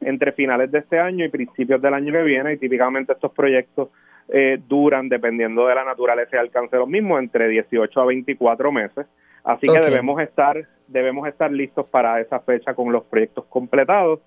[0.00, 3.88] entre finales de este año y principios del año que viene y típicamente estos proyectos
[4.28, 8.72] eh, duran, dependiendo de la naturaleza y alcance de los mismos, entre 18 a 24
[8.72, 9.06] meses.
[9.42, 14.20] Así que debemos estar, debemos estar listos para esa fecha con los proyectos completados.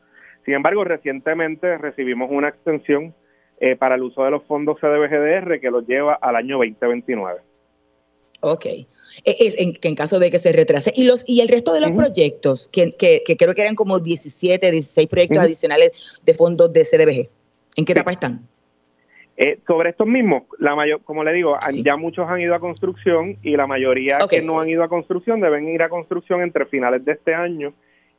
[0.43, 3.13] Sin embargo, recientemente recibimos una extensión
[3.59, 7.41] eh, para el uso de los fondos CDBGDR que los lleva al año 2029.
[8.41, 8.87] Ok, e,
[9.23, 10.91] es en, en, caso de que se retrase.
[10.95, 14.71] ¿Y los y el resto de los proyectos, que, que, creo que eran como 17,
[14.71, 15.91] 16 proyectos adicionales
[16.25, 17.29] de fondos de CDBG,
[17.77, 18.47] ¿en qué etapa están?
[19.37, 23.37] Eh, sobre estos mismos, la mayor, como le digo, ya muchos han ido a construcción
[23.41, 27.05] y la mayoría que no han ido a construcción deben ir a construcción entre finales
[27.05, 27.73] de este año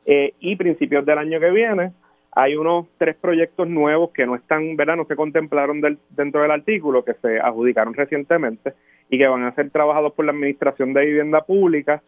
[0.05, 1.91] eh, y principios del año que viene.
[2.35, 4.95] Hay unos tres proyectos nuevos que no están, ¿verdad?
[4.95, 8.73] No se contemplaron dentro del artículo, que se adjudicaron recientemente
[9.09, 12.01] y que van a ser trabajados por la Administración de Vivienda Pública,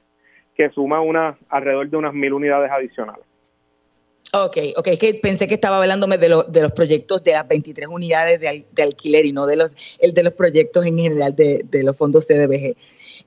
[0.55, 3.23] que suma una, alrededor de unas mil unidades adicionales.
[4.33, 7.87] Ok, ok, es que pensé que estaba hablándome de, de los proyectos de las 23
[7.87, 11.95] unidades de, alquiler y no de los, el de los proyectos en general de, los
[11.95, 12.75] fondos CDBG.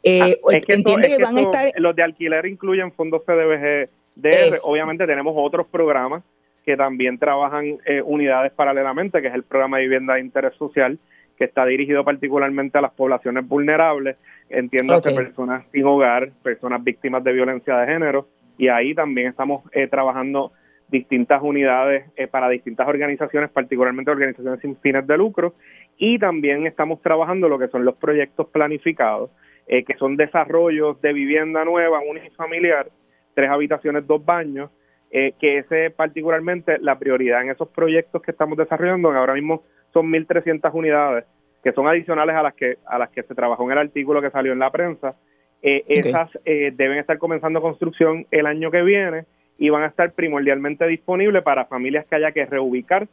[0.03, 1.73] Eh, ah, ¿Entiende que, van a estar...?
[1.77, 3.89] Los de alquiler incluyen fondos CDBG.
[4.17, 6.25] De, obviamente tenemos otros programas
[6.69, 10.99] que también trabajan eh, unidades paralelamente, que es el programa de vivienda de interés social,
[11.39, 14.19] que está dirigido particularmente a las poblaciones vulnerables,
[14.51, 18.29] entiendo que personas sin hogar, personas víctimas de violencia de género,
[18.59, 20.53] y ahí también estamos eh, trabajando
[20.89, 25.55] distintas unidades eh, para distintas organizaciones, particularmente organizaciones sin fines de lucro,
[25.97, 29.31] y también estamos trabajando lo que son los proyectos planificados,
[29.67, 32.89] que son desarrollos de vivienda nueva, unifamiliar,
[33.35, 34.71] tres habitaciones, dos baños,
[35.11, 40.13] eh, que ese particularmente la prioridad en esos proyectos que estamos desarrollando, ahora mismo son
[40.13, 41.25] 1.300 unidades,
[41.63, 44.31] que son adicionales a las que, a las que se trabajó en el artículo que
[44.31, 45.17] salió en la prensa.
[45.63, 49.25] Eh, esas eh, deben estar comenzando construcción el año que viene
[49.57, 53.09] y van a estar primordialmente disponibles para familias que haya que reubicar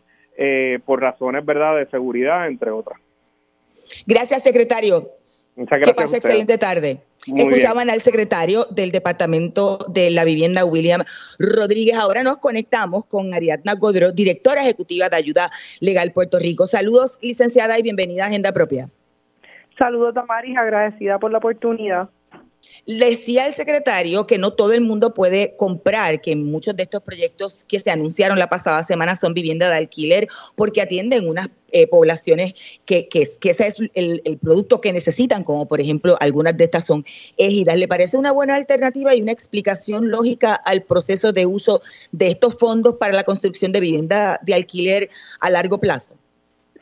[0.85, 2.99] por razones verdad de seguridad, entre otras.
[4.05, 5.07] Gracias, secretario.
[5.55, 5.95] Muchas gracias.
[5.95, 6.99] Que pase excelente tarde.
[7.25, 11.01] Escuchaban al secretario del Departamento de la Vivienda, William
[11.39, 11.95] Rodríguez.
[11.97, 16.67] Ahora nos conectamos con Ariadna Godro, directora ejecutiva de Ayuda Legal Puerto Rico.
[16.67, 18.89] Saludos, licenciada, y bienvenida a Agenda Propia.
[19.79, 22.09] Saludos, Damaris, agradecida por la oportunidad.
[22.85, 27.63] Decía el secretario que no todo el mundo puede comprar, que muchos de estos proyectos
[27.67, 32.53] que se anunciaron la pasada semana son viviendas de alquiler porque atienden unas eh, poblaciones
[32.85, 37.03] que, que, ese es el, producto que necesitan, como por ejemplo algunas de estas son
[37.37, 37.75] ejidas.
[37.75, 42.57] ¿Le parece una buena alternativa y una explicación lógica al proceso de uso de estos
[42.57, 46.15] fondos para la construcción de vivienda de alquiler a largo plazo?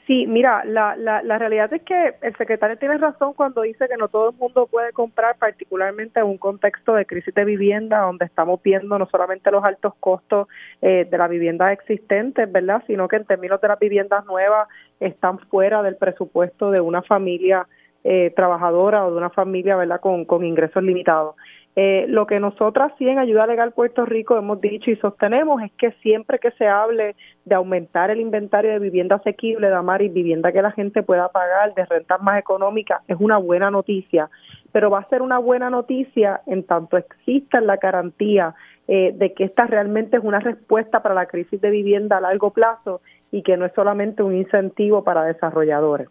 [0.06, 3.96] Sí, mira, la, la, la realidad es que el secretario tiene razón cuando dice que
[3.96, 8.26] no todo el mundo puede comprar, particularmente en un contexto de crisis de vivienda, donde
[8.26, 10.50] estamos viendo no solamente los altos costos
[10.82, 14.68] eh, de las viviendas existentes, ¿verdad?, sino que en términos de las viviendas nuevas
[15.00, 17.66] están fuera del presupuesto de una familia
[18.04, 21.36] eh, trabajadora o de una familia, ¿verdad?, con, con ingresos limitados.
[21.76, 25.72] Eh, lo que nosotras sí en Ayuda Legal Puerto Rico hemos dicho y sostenemos es
[25.72, 30.62] que siempre que se hable de aumentar el inventario de vivienda asequible, y vivienda que
[30.62, 34.30] la gente pueda pagar, de rentas más económicas, es una buena noticia,
[34.72, 38.54] pero va a ser una buena noticia en tanto exista la garantía
[38.88, 42.52] eh, de que esta realmente es una respuesta para la crisis de vivienda a largo
[42.52, 46.08] plazo y que no es solamente un incentivo para desarrolladores.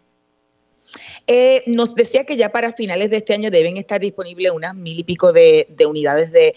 [1.27, 4.99] Eh, nos decía que ya para finales de este año deben estar disponibles unas mil
[4.99, 6.53] y pico de, unidades de,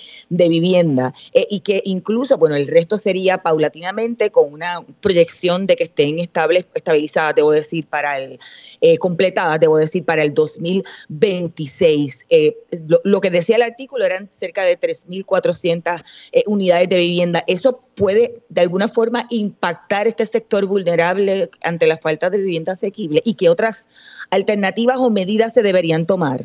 [0.49, 5.85] vivienda eh, y que incluso, bueno, el resto sería paulatinamente con una proyección de que
[5.85, 8.39] estén estables, estabilizadas, debo decir, para el,
[8.81, 12.27] eh, completadas, debo decir, para el 2026.
[12.87, 16.03] Lo, lo, que decía el artículo eran cerca de 3.400
[16.47, 17.45] unidades de vivienda.
[17.47, 23.21] ¿Eso puede de alguna forma impactar este sector vulnerable ante la falta de vivienda asequible
[23.25, 26.43] y qué otras alternativas o medidas se deberían tomar?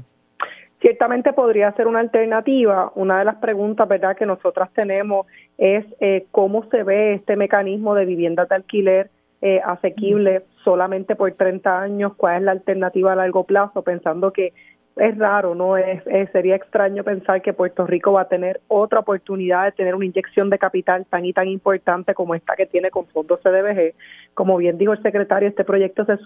[0.79, 2.91] Ciertamente podría ser una alternativa.
[2.95, 4.17] Una de las preguntas ¿verdad?
[4.17, 5.27] que nosotras tenemos
[5.59, 9.11] es eh, cómo se ve este mecanismo de vivienda de alquiler
[9.43, 14.53] eh, asequible solamente por 30 años, cuál es la alternativa a largo plazo, pensando que
[14.97, 15.77] es raro, ¿no?
[15.77, 20.05] Es, sería extraño pensar que Puerto Rico va a tener otra oportunidad de tener una
[20.05, 23.93] inyección de capital tan y tan importante como esta que tiene con fondos CDBG.
[24.33, 26.17] Como bien dijo el secretario, este proyecto se,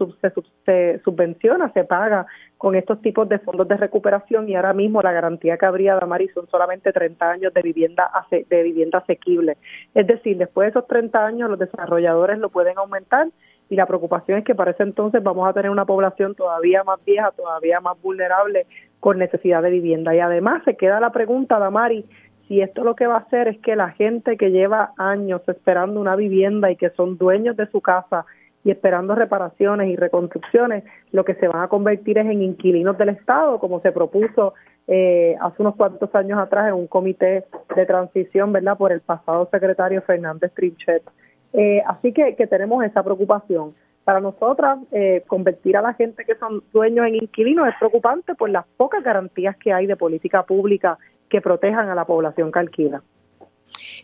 [0.65, 2.25] se, subvenciona, se paga
[2.57, 6.29] con estos tipos de fondos de recuperación y ahora mismo la garantía que habría Damari
[6.29, 9.57] son solamente 30 años de vivienda de vivienda asequible.
[9.93, 13.27] Es decir, después de esos 30 años los desarrolladores lo pueden aumentar
[13.69, 17.03] y la preocupación es que para ese entonces vamos a tener una población todavía más
[17.03, 18.67] vieja, todavía más vulnerable
[18.99, 20.15] con necesidad de vivienda.
[20.15, 22.05] Y además se queda la pregunta, Damari,
[22.47, 25.99] si esto lo que va a hacer es que la gente que lleva años esperando
[25.99, 28.25] una vivienda y que son dueños de su casa
[28.63, 33.09] y esperando reparaciones y reconstrucciones, lo que se van a convertir es en inquilinos del
[33.09, 34.53] Estado, como se propuso
[34.87, 39.47] eh, hace unos cuantos años atrás en un comité de transición, ¿verdad?, por el pasado
[39.51, 41.03] secretario Fernández Trinchet.
[41.57, 43.73] Eh, así que, tenemos esa preocupación.
[44.03, 48.49] Para nosotras, eh, convertir a la gente que son dueños en inquilinos es preocupante por
[48.49, 50.97] las pocas garantías que hay de política pública
[51.29, 53.01] que protejan a la población que alquila.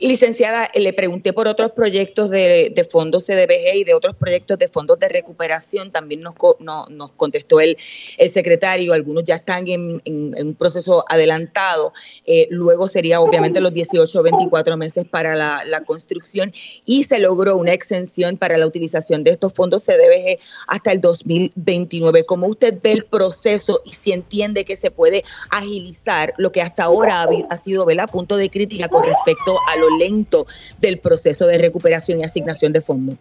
[0.02, 4.98] Licenciada, le pregunté por otros proyectos de, fondos CDBG y de otros proyectos de fondos
[4.98, 5.92] de recuperación.
[5.92, 7.78] También nos, nos contestó el,
[8.18, 11.94] el secretario, algunos ya están en, un proceso adelantado.
[12.26, 16.52] Eh, luego sería obviamente los 18 o 24 meses para la, la, construcción
[16.84, 22.26] y se logró una exención para la utilización de estos fondos CDBG hasta el 2029.
[22.26, 26.86] ¿Cómo usted ve el proceso y si entiende que se puede agilizar lo que hasta
[26.86, 28.10] ahora ha, ha sido ¿verdad?
[28.10, 30.46] punto de crítica con respecto a lo lento
[30.80, 33.18] del proceso de recuperación y asignación de fondos?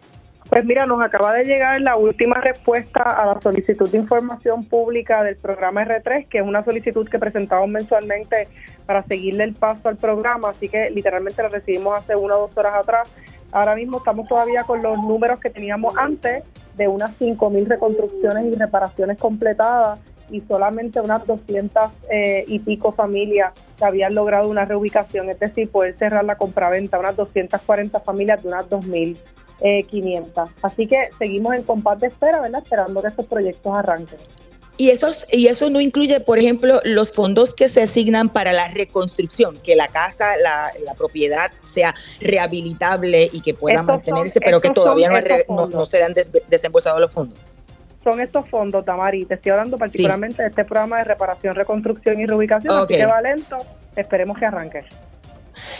[0.51, 5.23] Pues mira, nos acaba de llegar la última respuesta a la solicitud de información pública
[5.23, 8.49] del programa R3, que es una solicitud que presentamos mensualmente
[8.85, 12.57] para seguirle el paso al programa, así que literalmente la recibimos hace una o dos
[12.57, 13.09] horas atrás.
[13.53, 16.43] Ahora mismo estamos todavía con los números que teníamos antes
[16.75, 19.99] de unas 5.000 reconstrucciones y reparaciones completadas
[20.31, 25.69] y solamente unas 200 eh, y pico familias que habían logrado una reubicación, es decir,
[25.69, 29.17] poder cerrar la compraventa, unas 240 familias de unas 2.500.
[29.63, 32.61] Eh, Así que seguimos en compás de espera, ¿verdad?
[32.63, 34.19] Esperando que esos proyectos arranquen.
[34.77, 38.67] Y, esos, y eso no incluye, por ejemplo, los fondos que se asignan para la
[38.69, 45.09] reconstrucción, que la casa, la, propiedad sea rehabilitable y que pueda mantenerse, pero que todavía
[45.49, 46.13] no, no, serán
[46.49, 47.37] desembolsados los fondos
[48.03, 49.25] son estos fondos, Tamari.
[49.25, 52.73] Te estoy hablando particularmente de este programa de reparación, reconstrucción y reubicación.
[52.73, 53.57] Así que va lento.
[53.95, 54.85] Esperemos que arranque.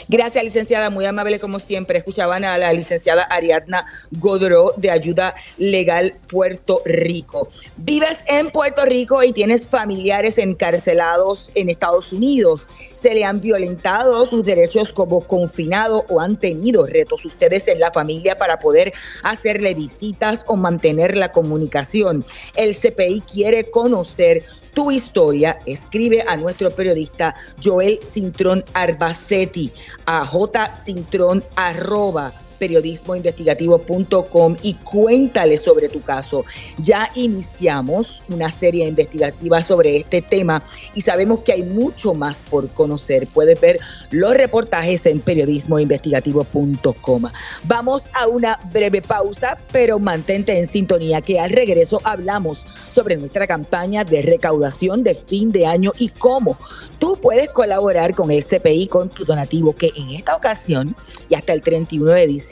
[0.08, 1.98] Gracias, licenciada, muy amable como siempre.
[1.98, 7.48] Escuchaban a la licenciada Ariadna Godró de Ayuda Legal Puerto Rico.
[7.78, 12.68] Vives en Puerto Rico y tienes familiares encarcelados en Estados Unidos.
[12.96, 17.92] Se le han violentado sus derechos como confinado o han tenido retos ustedes en la
[17.92, 22.26] familia para poder hacerle visitas o mantener la comunicación.
[22.56, 24.44] El CPI quiere conocer
[24.74, 29.72] tu historia, escribe a nuestro periodista Joel Cintrón Arbacetti
[30.06, 36.46] a jcintrón arroba periodismoinvestigativo.com y cuéntale sobre tu caso.
[36.78, 42.70] Ya iniciamos una serie investigativa sobre este tema y sabemos que hay mucho más por
[42.70, 43.26] conocer.
[43.26, 43.80] Puedes ver
[44.12, 47.24] los reportajes en periodismoinvestigativo.com.
[47.64, 53.48] Vamos a una breve pausa, pero mantente en sintonía que al regreso hablamos sobre nuestra
[53.48, 56.60] campaña de recaudación de fin de año y cómo
[57.00, 60.96] tú puedes colaborar con el CPI con tu donativo que en esta ocasión
[61.28, 62.51] y hasta el 31 de diciembre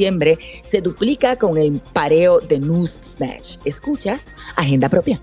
[0.61, 3.57] se duplica con el pareo de News Smash.
[3.65, 5.21] Escuchas Agenda Propia.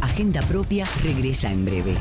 [0.00, 1.94] Agenda Propia regresa en breve.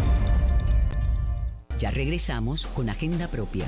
[1.78, 3.66] Ya regresamos con Agenda Propia.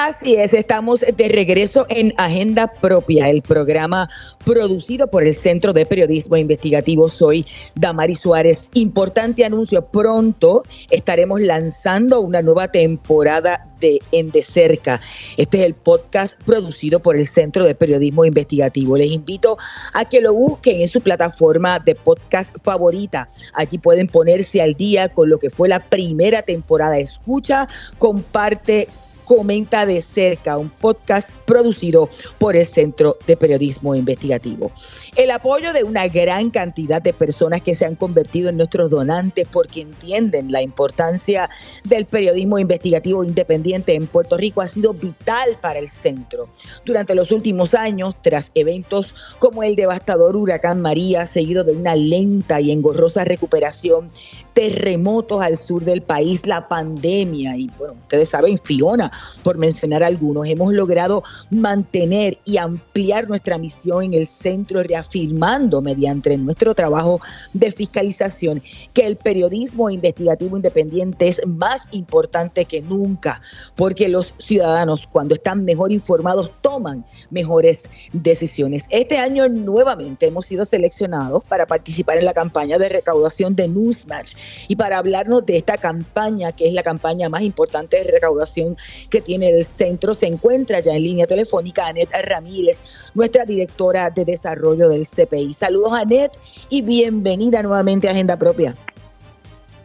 [0.00, 4.08] Así es, estamos de regreso en Agenda Propia, el programa
[4.44, 7.10] producido por el Centro de Periodismo Investigativo.
[7.10, 7.44] Soy
[7.74, 8.70] Damari Suárez.
[8.74, 15.00] Importante anuncio, pronto estaremos lanzando una nueva temporada de En de Cerca.
[15.36, 18.96] Este es el podcast producido por el Centro de Periodismo Investigativo.
[18.96, 19.58] Les invito
[19.94, 23.28] a que lo busquen en su plataforma de podcast favorita.
[23.52, 26.98] Allí pueden ponerse al día con lo que fue la primera temporada.
[26.98, 27.66] Escucha,
[27.98, 28.86] comparte,
[29.28, 32.08] Comenta de cerca, un podcast producido
[32.38, 34.72] por el Centro de Periodismo Investigativo.
[35.16, 39.46] El apoyo de una gran cantidad de personas que se han convertido en nuestros donantes
[39.52, 41.50] porque entienden la importancia
[41.84, 46.48] del periodismo investigativo independiente en Puerto Rico ha sido vital para el centro.
[46.86, 52.62] Durante los últimos años, tras eventos como el devastador huracán María, seguido de una lenta
[52.62, 54.10] y engorrosa recuperación,
[54.54, 59.12] terremotos al sur del país, la pandemia y, bueno, ustedes saben, Fiona
[59.42, 60.46] por mencionar algunos.
[60.46, 67.20] Hemos logrado mantener y ampliar nuestra misión en el centro, reafirmando mediante nuestro trabajo
[67.52, 68.62] de fiscalización
[68.92, 73.40] que el periodismo investigativo independiente es más importante que nunca,
[73.76, 78.86] porque los ciudadanos cuando están mejor informados toman mejores decisiones.
[78.90, 84.34] Este año nuevamente hemos sido seleccionados para participar en la campaña de recaudación de Newsmatch
[84.68, 88.76] y para hablarnos de esta campaña, que es la campaña más importante de recaudación
[89.10, 92.82] que tiene el centro, se encuentra ya en línea telefónica Anet Ramírez,
[93.14, 95.54] nuestra directora de desarrollo del CPI.
[95.54, 96.32] Saludos Anet
[96.68, 98.74] y bienvenida nuevamente a Agenda Propia.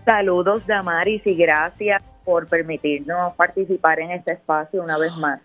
[0.05, 5.39] Saludos Damaris y gracias por permitirnos participar en este espacio una vez más.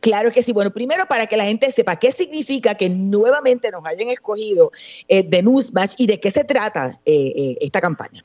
[0.00, 0.52] Claro que sí.
[0.52, 4.72] Bueno, primero para que la gente sepa qué significa que nuevamente nos hayan escogido
[5.06, 8.24] eh, de Newsmatch y de qué se trata eh, eh, esta campaña.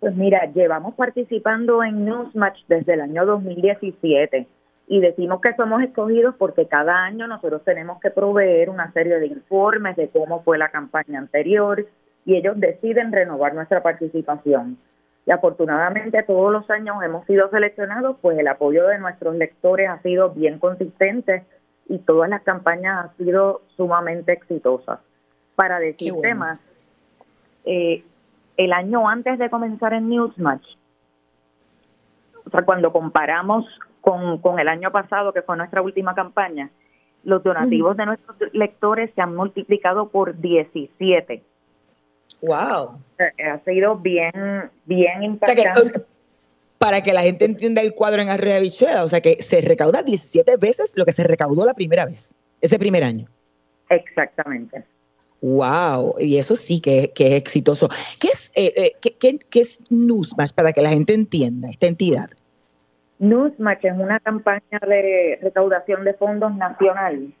[0.00, 4.46] Pues mira, llevamos participando en Newsmatch desde el año 2017
[4.88, 9.26] y decimos que somos escogidos porque cada año nosotros tenemos que proveer una serie de
[9.26, 11.86] informes de cómo fue la campaña anterior
[12.24, 14.78] y ellos deciden renovar nuestra participación
[15.26, 20.00] y afortunadamente todos los años hemos sido seleccionados, pues el apoyo de nuestros lectores ha
[20.02, 21.44] sido bien consistente
[21.88, 24.98] y todas las campañas han sido sumamente exitosas.
[25.56, 26.58] Para decirte más,
[27.64, 28.02] eh,
[28.64, 30.64] el año antes de comenzar en Newsmatch,
[32.44, 33.64] o sea, cuando comparamos
[34.02, 36.70] con, con el año pasado, que fue nuestra última campaña,
[37.24, 41.42] los donativos de nuestros lectores se han multiplicado por 17.
[42.42, 42.98] Wow.
[43.18, 46.02] Ha sido bien, bien impactante.
[46.76, 50.02] para que la gente entienda el cuadro en Arroyo Bichuela, o sea que se recauda
[50.02, 53.26] 17 veces lo que se recaudó la primera vez, ese primer año.
[53.88, 54.84] Exactamente.
[55.42, 57.88] Wow, y eso sí que, es exitoso.
[58.18, 62.28] ¿Qué es, eh, eh qué, qué, es Newsmatch para que la gente entienda esta entidad?
[63.18, 67.32] Newsmatch es una campaña de recaudación de fondos nacional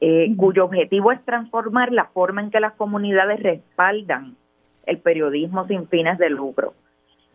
[0.00, 4.36] eh, cuyo objetivo es transformar la forma en que las comunidades respaldan
[4.84, 6.74] el periodismo sin fines de lucro.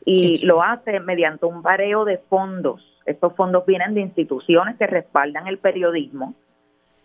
[0.06, 2.82] Y lo hace mediante un bareo de fondos.
[3.06, 6.36] Estos fondos vienen de instituciones que respaldan el periodismo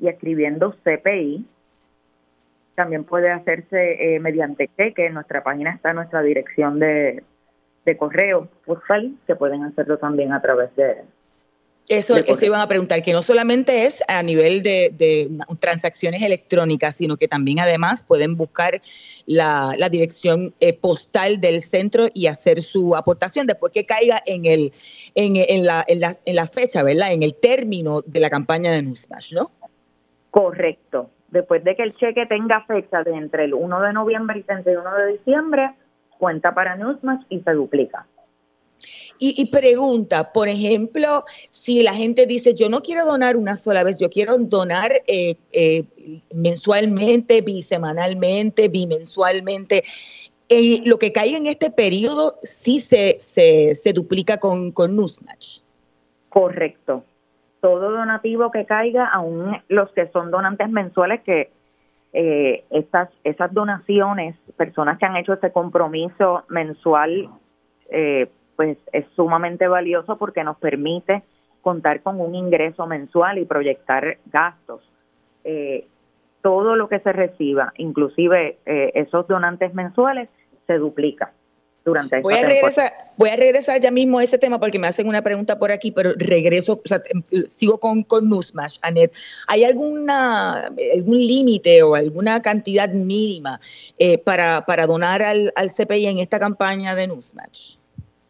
[0.00, 1.46] y escribiendo CPI.
[2.74, 5.06] También puede hacerse mediante cheque.
[5.06, 7.22] En nuestra página está nuestra dirección de,
[7.86, 11.04] de correo postal, que pueden hacerlo también a través de,
[11.88, 15.30] eso, eso iban a preguntar, que no solamente es a nivel de,
[15.60, 18.80] transacciones electrónicas, sino que también además pueden buscar
[19.26, 24.72] la, dirección eh, postal del centro y hacer su aportación después que caiga en, el,
[25.14, 27.12] en, la, en, la, en la fecha, ¿verdad?
[27.12, 29.52] En el término de la campaña de Newsmash, ¿no?
[30.30, 31.10] Correcto.
[31.28, 34.46] Después de que el cheque tenga fecha de entre el 1 de noviembre y el
[34.46, 35.70] 31 de diciembre,
[36.18, 38.06] cuenta para Newsmash y se duplica.
[39.18, 43.98] Y, pregunta, por ejemplo, si la gente dice, yo no quiero donar una sola vez,
[43.98, 45.84] yo quiero donar eh, eh,
[46.34, 49.82] mensualmente, bisemanalmente, bimensualmente,
[50.50, 55.60] eh, lo que caiga en este periodo sí se, se, duplica con, con Newsmatch.
[56.28, 57.02] Correcto.
[57.60, 61.50] Todo donativo que caiga, aún los que son donantes mensuales, que
[62.18, 67.28] estas, esas donaciones, personas que han hecho este compromiso mensual,
[67.90, 71.22] eh, pues es sumamente valioso porque nos permite
[71.60, 74.80] contar con un ingreso mensual y proyectar gastos.
[75.44, 75.86] Eh,
[76.42, 80.28] todo lo que se reciba, inclusive eh, esos donantes mensuales,
[80.66, 81.32] se duplica.
[81.86, 85.06] Durante voy a regresar voy a regresar ya mismo a ese tema porque me hacen
[85.08, 89.14] una pregunta por aquí pero regreso o sea, em, sigo con con Newsmash Anet
[89.46, 93.60] hay alguna algún límite o alguna cantidad mínima
[93.98, 97.76] eh, para para donar al, al CPI en esta campaña de Newsmatch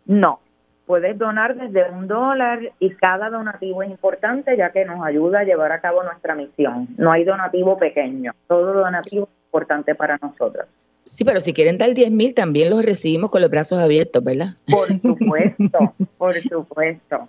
[0.07, 0.39] no,
[0.87, 5.45] puedes donar desde un dólar y cada donativo es importante ya que nos ayuda a
[5.45, 6.89] llevar a cabo nuestra misión.
[6.97, 10.67] No hay donativo pequeño, todo donativo es importante para nosotros.
[11.07, 14.57] Sí, pero si quieren dar 10 mil, también los recibimos con los brazos abiertos, ¿verdad?
[14.67, 17.29] Por supuesto, por supuesto.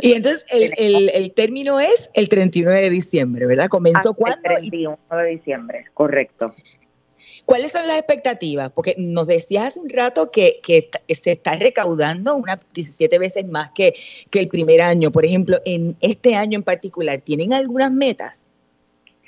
[0.00, 3.68] Y, entonces el, el, término es el 39 de diciembre, ¿verdad?
[3.68, 4.38] ¿Comenzó cuándo?
[4.44, 6.54] El 31 de diciembre, correcto.
[7.44, 8.70] ¿Cuáles son las expectativas?
[8.70, 13.70] Porque nos decías hace un rato que, que, se está recaudando unas 17 veces más
[13.70, 13.92] que,
[14.30, 15.10] que el primer año.
[15.10, 18.49] Por ejemplo, en este año en particular, ¿tienen algunas metas?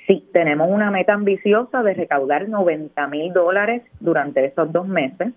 [0.07, 5.33] Sí, tenemos una meta ambiciosa de recaudar 90 mil dólares durante esos dos meses.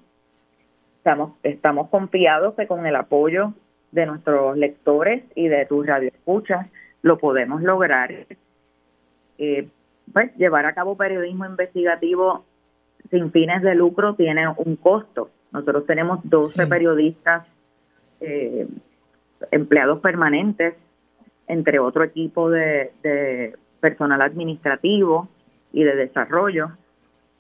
[0.99, 3.53] Estamos, estamos confiados que con el apoyo
[3.93, 6.67] de nuestros lectores y de tus radioescuchas
[7.03, 8.12] lo podemos lograr.
[9.39, 9.69] Eh,
[10.12, 12.45] pues llevar a cabo periodismo investigativo
[13.11, 15.31] sin fines de lucro tiene un costo.
[15.53, 17.47] Nosotros tenemos 12 periodistas
[18.21, 18.67] eh,
[19.53, 20.75] empleados permanentes,
[21.47, 25.29] entre otro equipo de personal administrativo
[25.72, 26.70] y de desarrollo.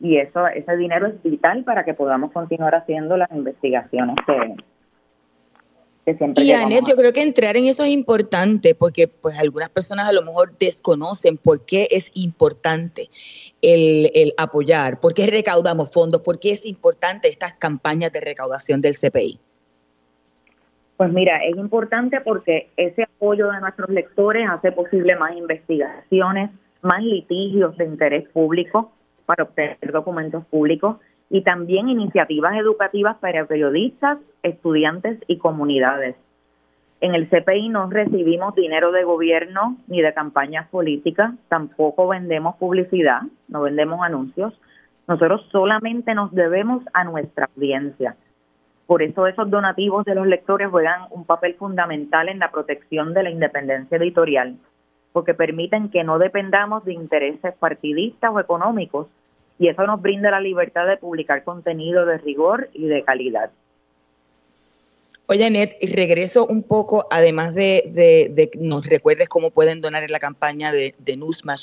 [0.00, 4.56] Y eso, ese dinero es vital para que podamos continuar haciendo las investigaciones que,
[6.36, 10.12] y Anet, yo creo que entrar en eso es importante porque pues algunas personas a
[10.12, 13.10] lo mejor desconocen por qué es importante
[13.60, 18.80] el, el apoyar, por qué recaudamos fondos, por qué es importante estas campañas de recaudación
[18.80, 19.40] del CPI.
[20.96, 27.02] Pues mira, es importante porque ese apoyo de nuestros lectores hace posible más investigaciones, más
[27.02, 28.92] litigios de interés público
[29.26, 30.96] para obtener documentos públicos
[31.28, 36.16] y también iniciativas educativas para periodistas, estudiantes y comunidades.
[37.00, 43.20] En el CPI no recibimos dinero de gobierno ni de campañas políticas, tampoco vendemos publicidad,
[43.48, 44.58] no vendemos anuncios.
[45.06, 48.16] Nosotros solamente nos debemos a nuestra audiencia.
[48.86, 53.24] Por eso esos donativos de los lectores juegan un papel fundamental en la protección de
[53.24, 54.56] la independencia editorial,
[55.12, 59.08] porque permiten que no dependamos de intereses partidistas o económicos
[59.58, 63.50] y eso nos brinda la libertad de publicar contenido de rigor y de calidad.
[65.28, 70.12] Oye, Anet, regreso un poco, además de, de, que nos recuerdes cómo pueden donar en
[70.12, 71.18] la campaña de, de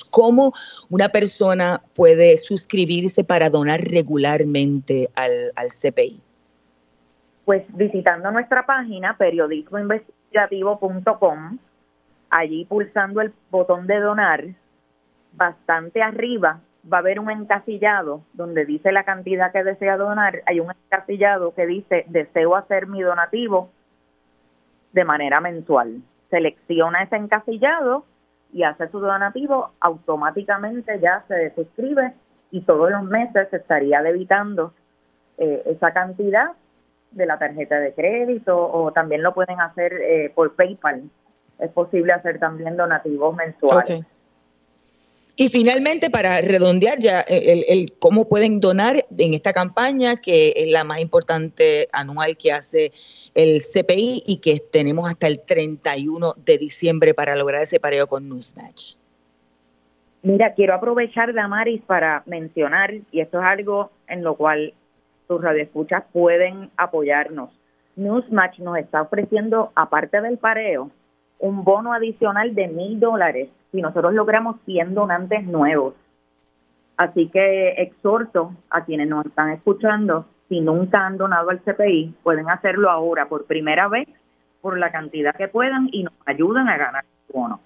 [0.10, 0.54] ¿cómo
[0.90, 6.20] una persona puede suscribirse para donar regularmente al, al CPI?
[7.46, 11.58] Pues visitando nuestra página periodismoinvestigativo.com,
[12.30, 14.46] allí pulsando el botón de donar,
[15.34, 20.60] bastante arriba va a haber un encasillado donde dice la cantidad que desea donar, hay
[20.60, 23.70] un encasillado que dice deseo hacer mi donativo
[24.92, 26.02] de manera mensual.
[26.30, 28.06] Selecciona ese encasillado
[28.52, 32.14] y hace su donativo, automáticamente ya se suscribe
[32.52, 34.74] y todos los meses se estaría debitando
[35.38, 36.52] eh, esa cantidad
[37.14, 41.04] de la tarjeta de crédito o también lo pueden hacer eh, por PayPal.
[41.60, 44.06] Es posible hacer también donativos mensuales.
[45.36, 50.68] Y finalmente, para redondear ya el, el, cómo pueden donar en esta campaña, que es
[50.70, 52.92] la más importante anual que hace
[53.34, 58.30] el CPI y que tenemos hasta el 31 de diciembre para lograr ese pareo con
[58.30, 58.96] Newsmatch.
[60.22, 64.74] Mira, quiero aprovechar, Damaris, para mencionar, y esto es algo en lo cual
[65.28, 67.50] tus radioescuchas pueden apoyarnos.
[67.96, 70.90] Newsmatch nos está ofreciendo, aparte del pareo,
[71.40, 75.96] un bono adicional de mil dólares si nosotros logramos 100 donantes nuevos.
[76.96, 82.50] Así que exhorto a quienes nos están escuchando, si nunca han donado al CPI, pueden
[82.50, 84.08] hacerlo ahora por primera vez
[84.62, 87.60] por la cantidad que puedan y nos ayudan a ganar el bono.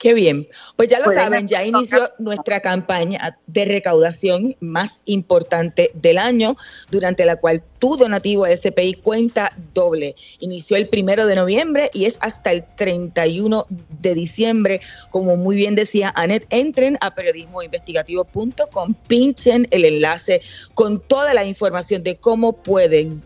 [0.00, 0.48] Qué bien.
[0.76, 6.56] Pues ya lo saben, ya inició nuestra campaña de recaudación más importante del año,
[6.90, 10.16] durante la cual tu donativo al SPI cuenta doble.
[10.38, 13.66] Inició el primero de noviembre y es hasta el 31
[14.00, 14.80] de diciembre.
[15.10, 20.40] Como muy bien decía Anet, entren a periodismoinvestigativo.com, pinchen el enlace
[20.72, 23.22] con toda la información de cómo pueden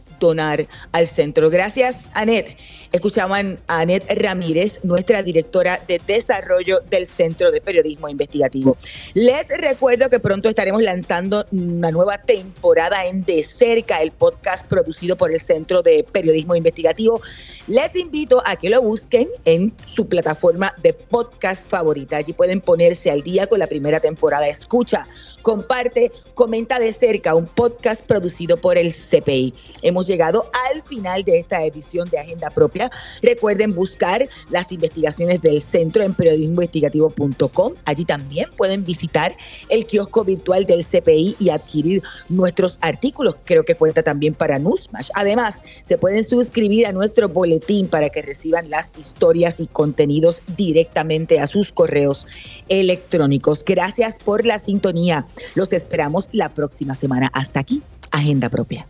[0.92, 1.50] al centro.
[1.50, 2.56] Gracias, Anet.
[2.92, 8.76] Escuchaban a Anet Ramírez, nuestra directora de desarrollo del Centro de Periodismo Investigativo.
[9.12, 15.16] Les recuerdo que pronto estaremos lanzando una nueva temporada en De Cerca, el podcast producido
[15.16, 17.20] por el Centro de Periodismo Investigativo.
[17.66, 22.16] Les invito a que lo busquen en su plataforma de podcast favorita.
[22.16, 24.48] Allí pueden ponerse al día con la primera temporada.
[24.48, 25.06] Escucha,
[25.44, 29.54] comparte, comenta de cerca un podcast producido por el CPI.
[29.82, 32.90] Hemos llegado al final de esta edición de Agenda Propia.
[33.22, 37.74] Recuerden buscar las investigaciones del centro en periodismoinvestigativo.com.
[37.84, 39.36] Allí también pueden visitar
[39.68, 43.36] el kiosco virtual del CPI y adquirir nuestros artículos.
[43.44, 45.10] Creo que cuenta también para Newsmash.
[45.14, 51.38] Además, se pueden suscribir a nuestro boletín para que reciban las historias y contenidos directamente
[51.38, 52.26] a sus correos
[52.68, 53.62] electrónicos.
[53.62, 55.26] Gracias por la sintonía.
[55.54, 57.30] Los esperamos la próxima semana.
[57.32, 58.86] Hasta aquí, Agenda Propia.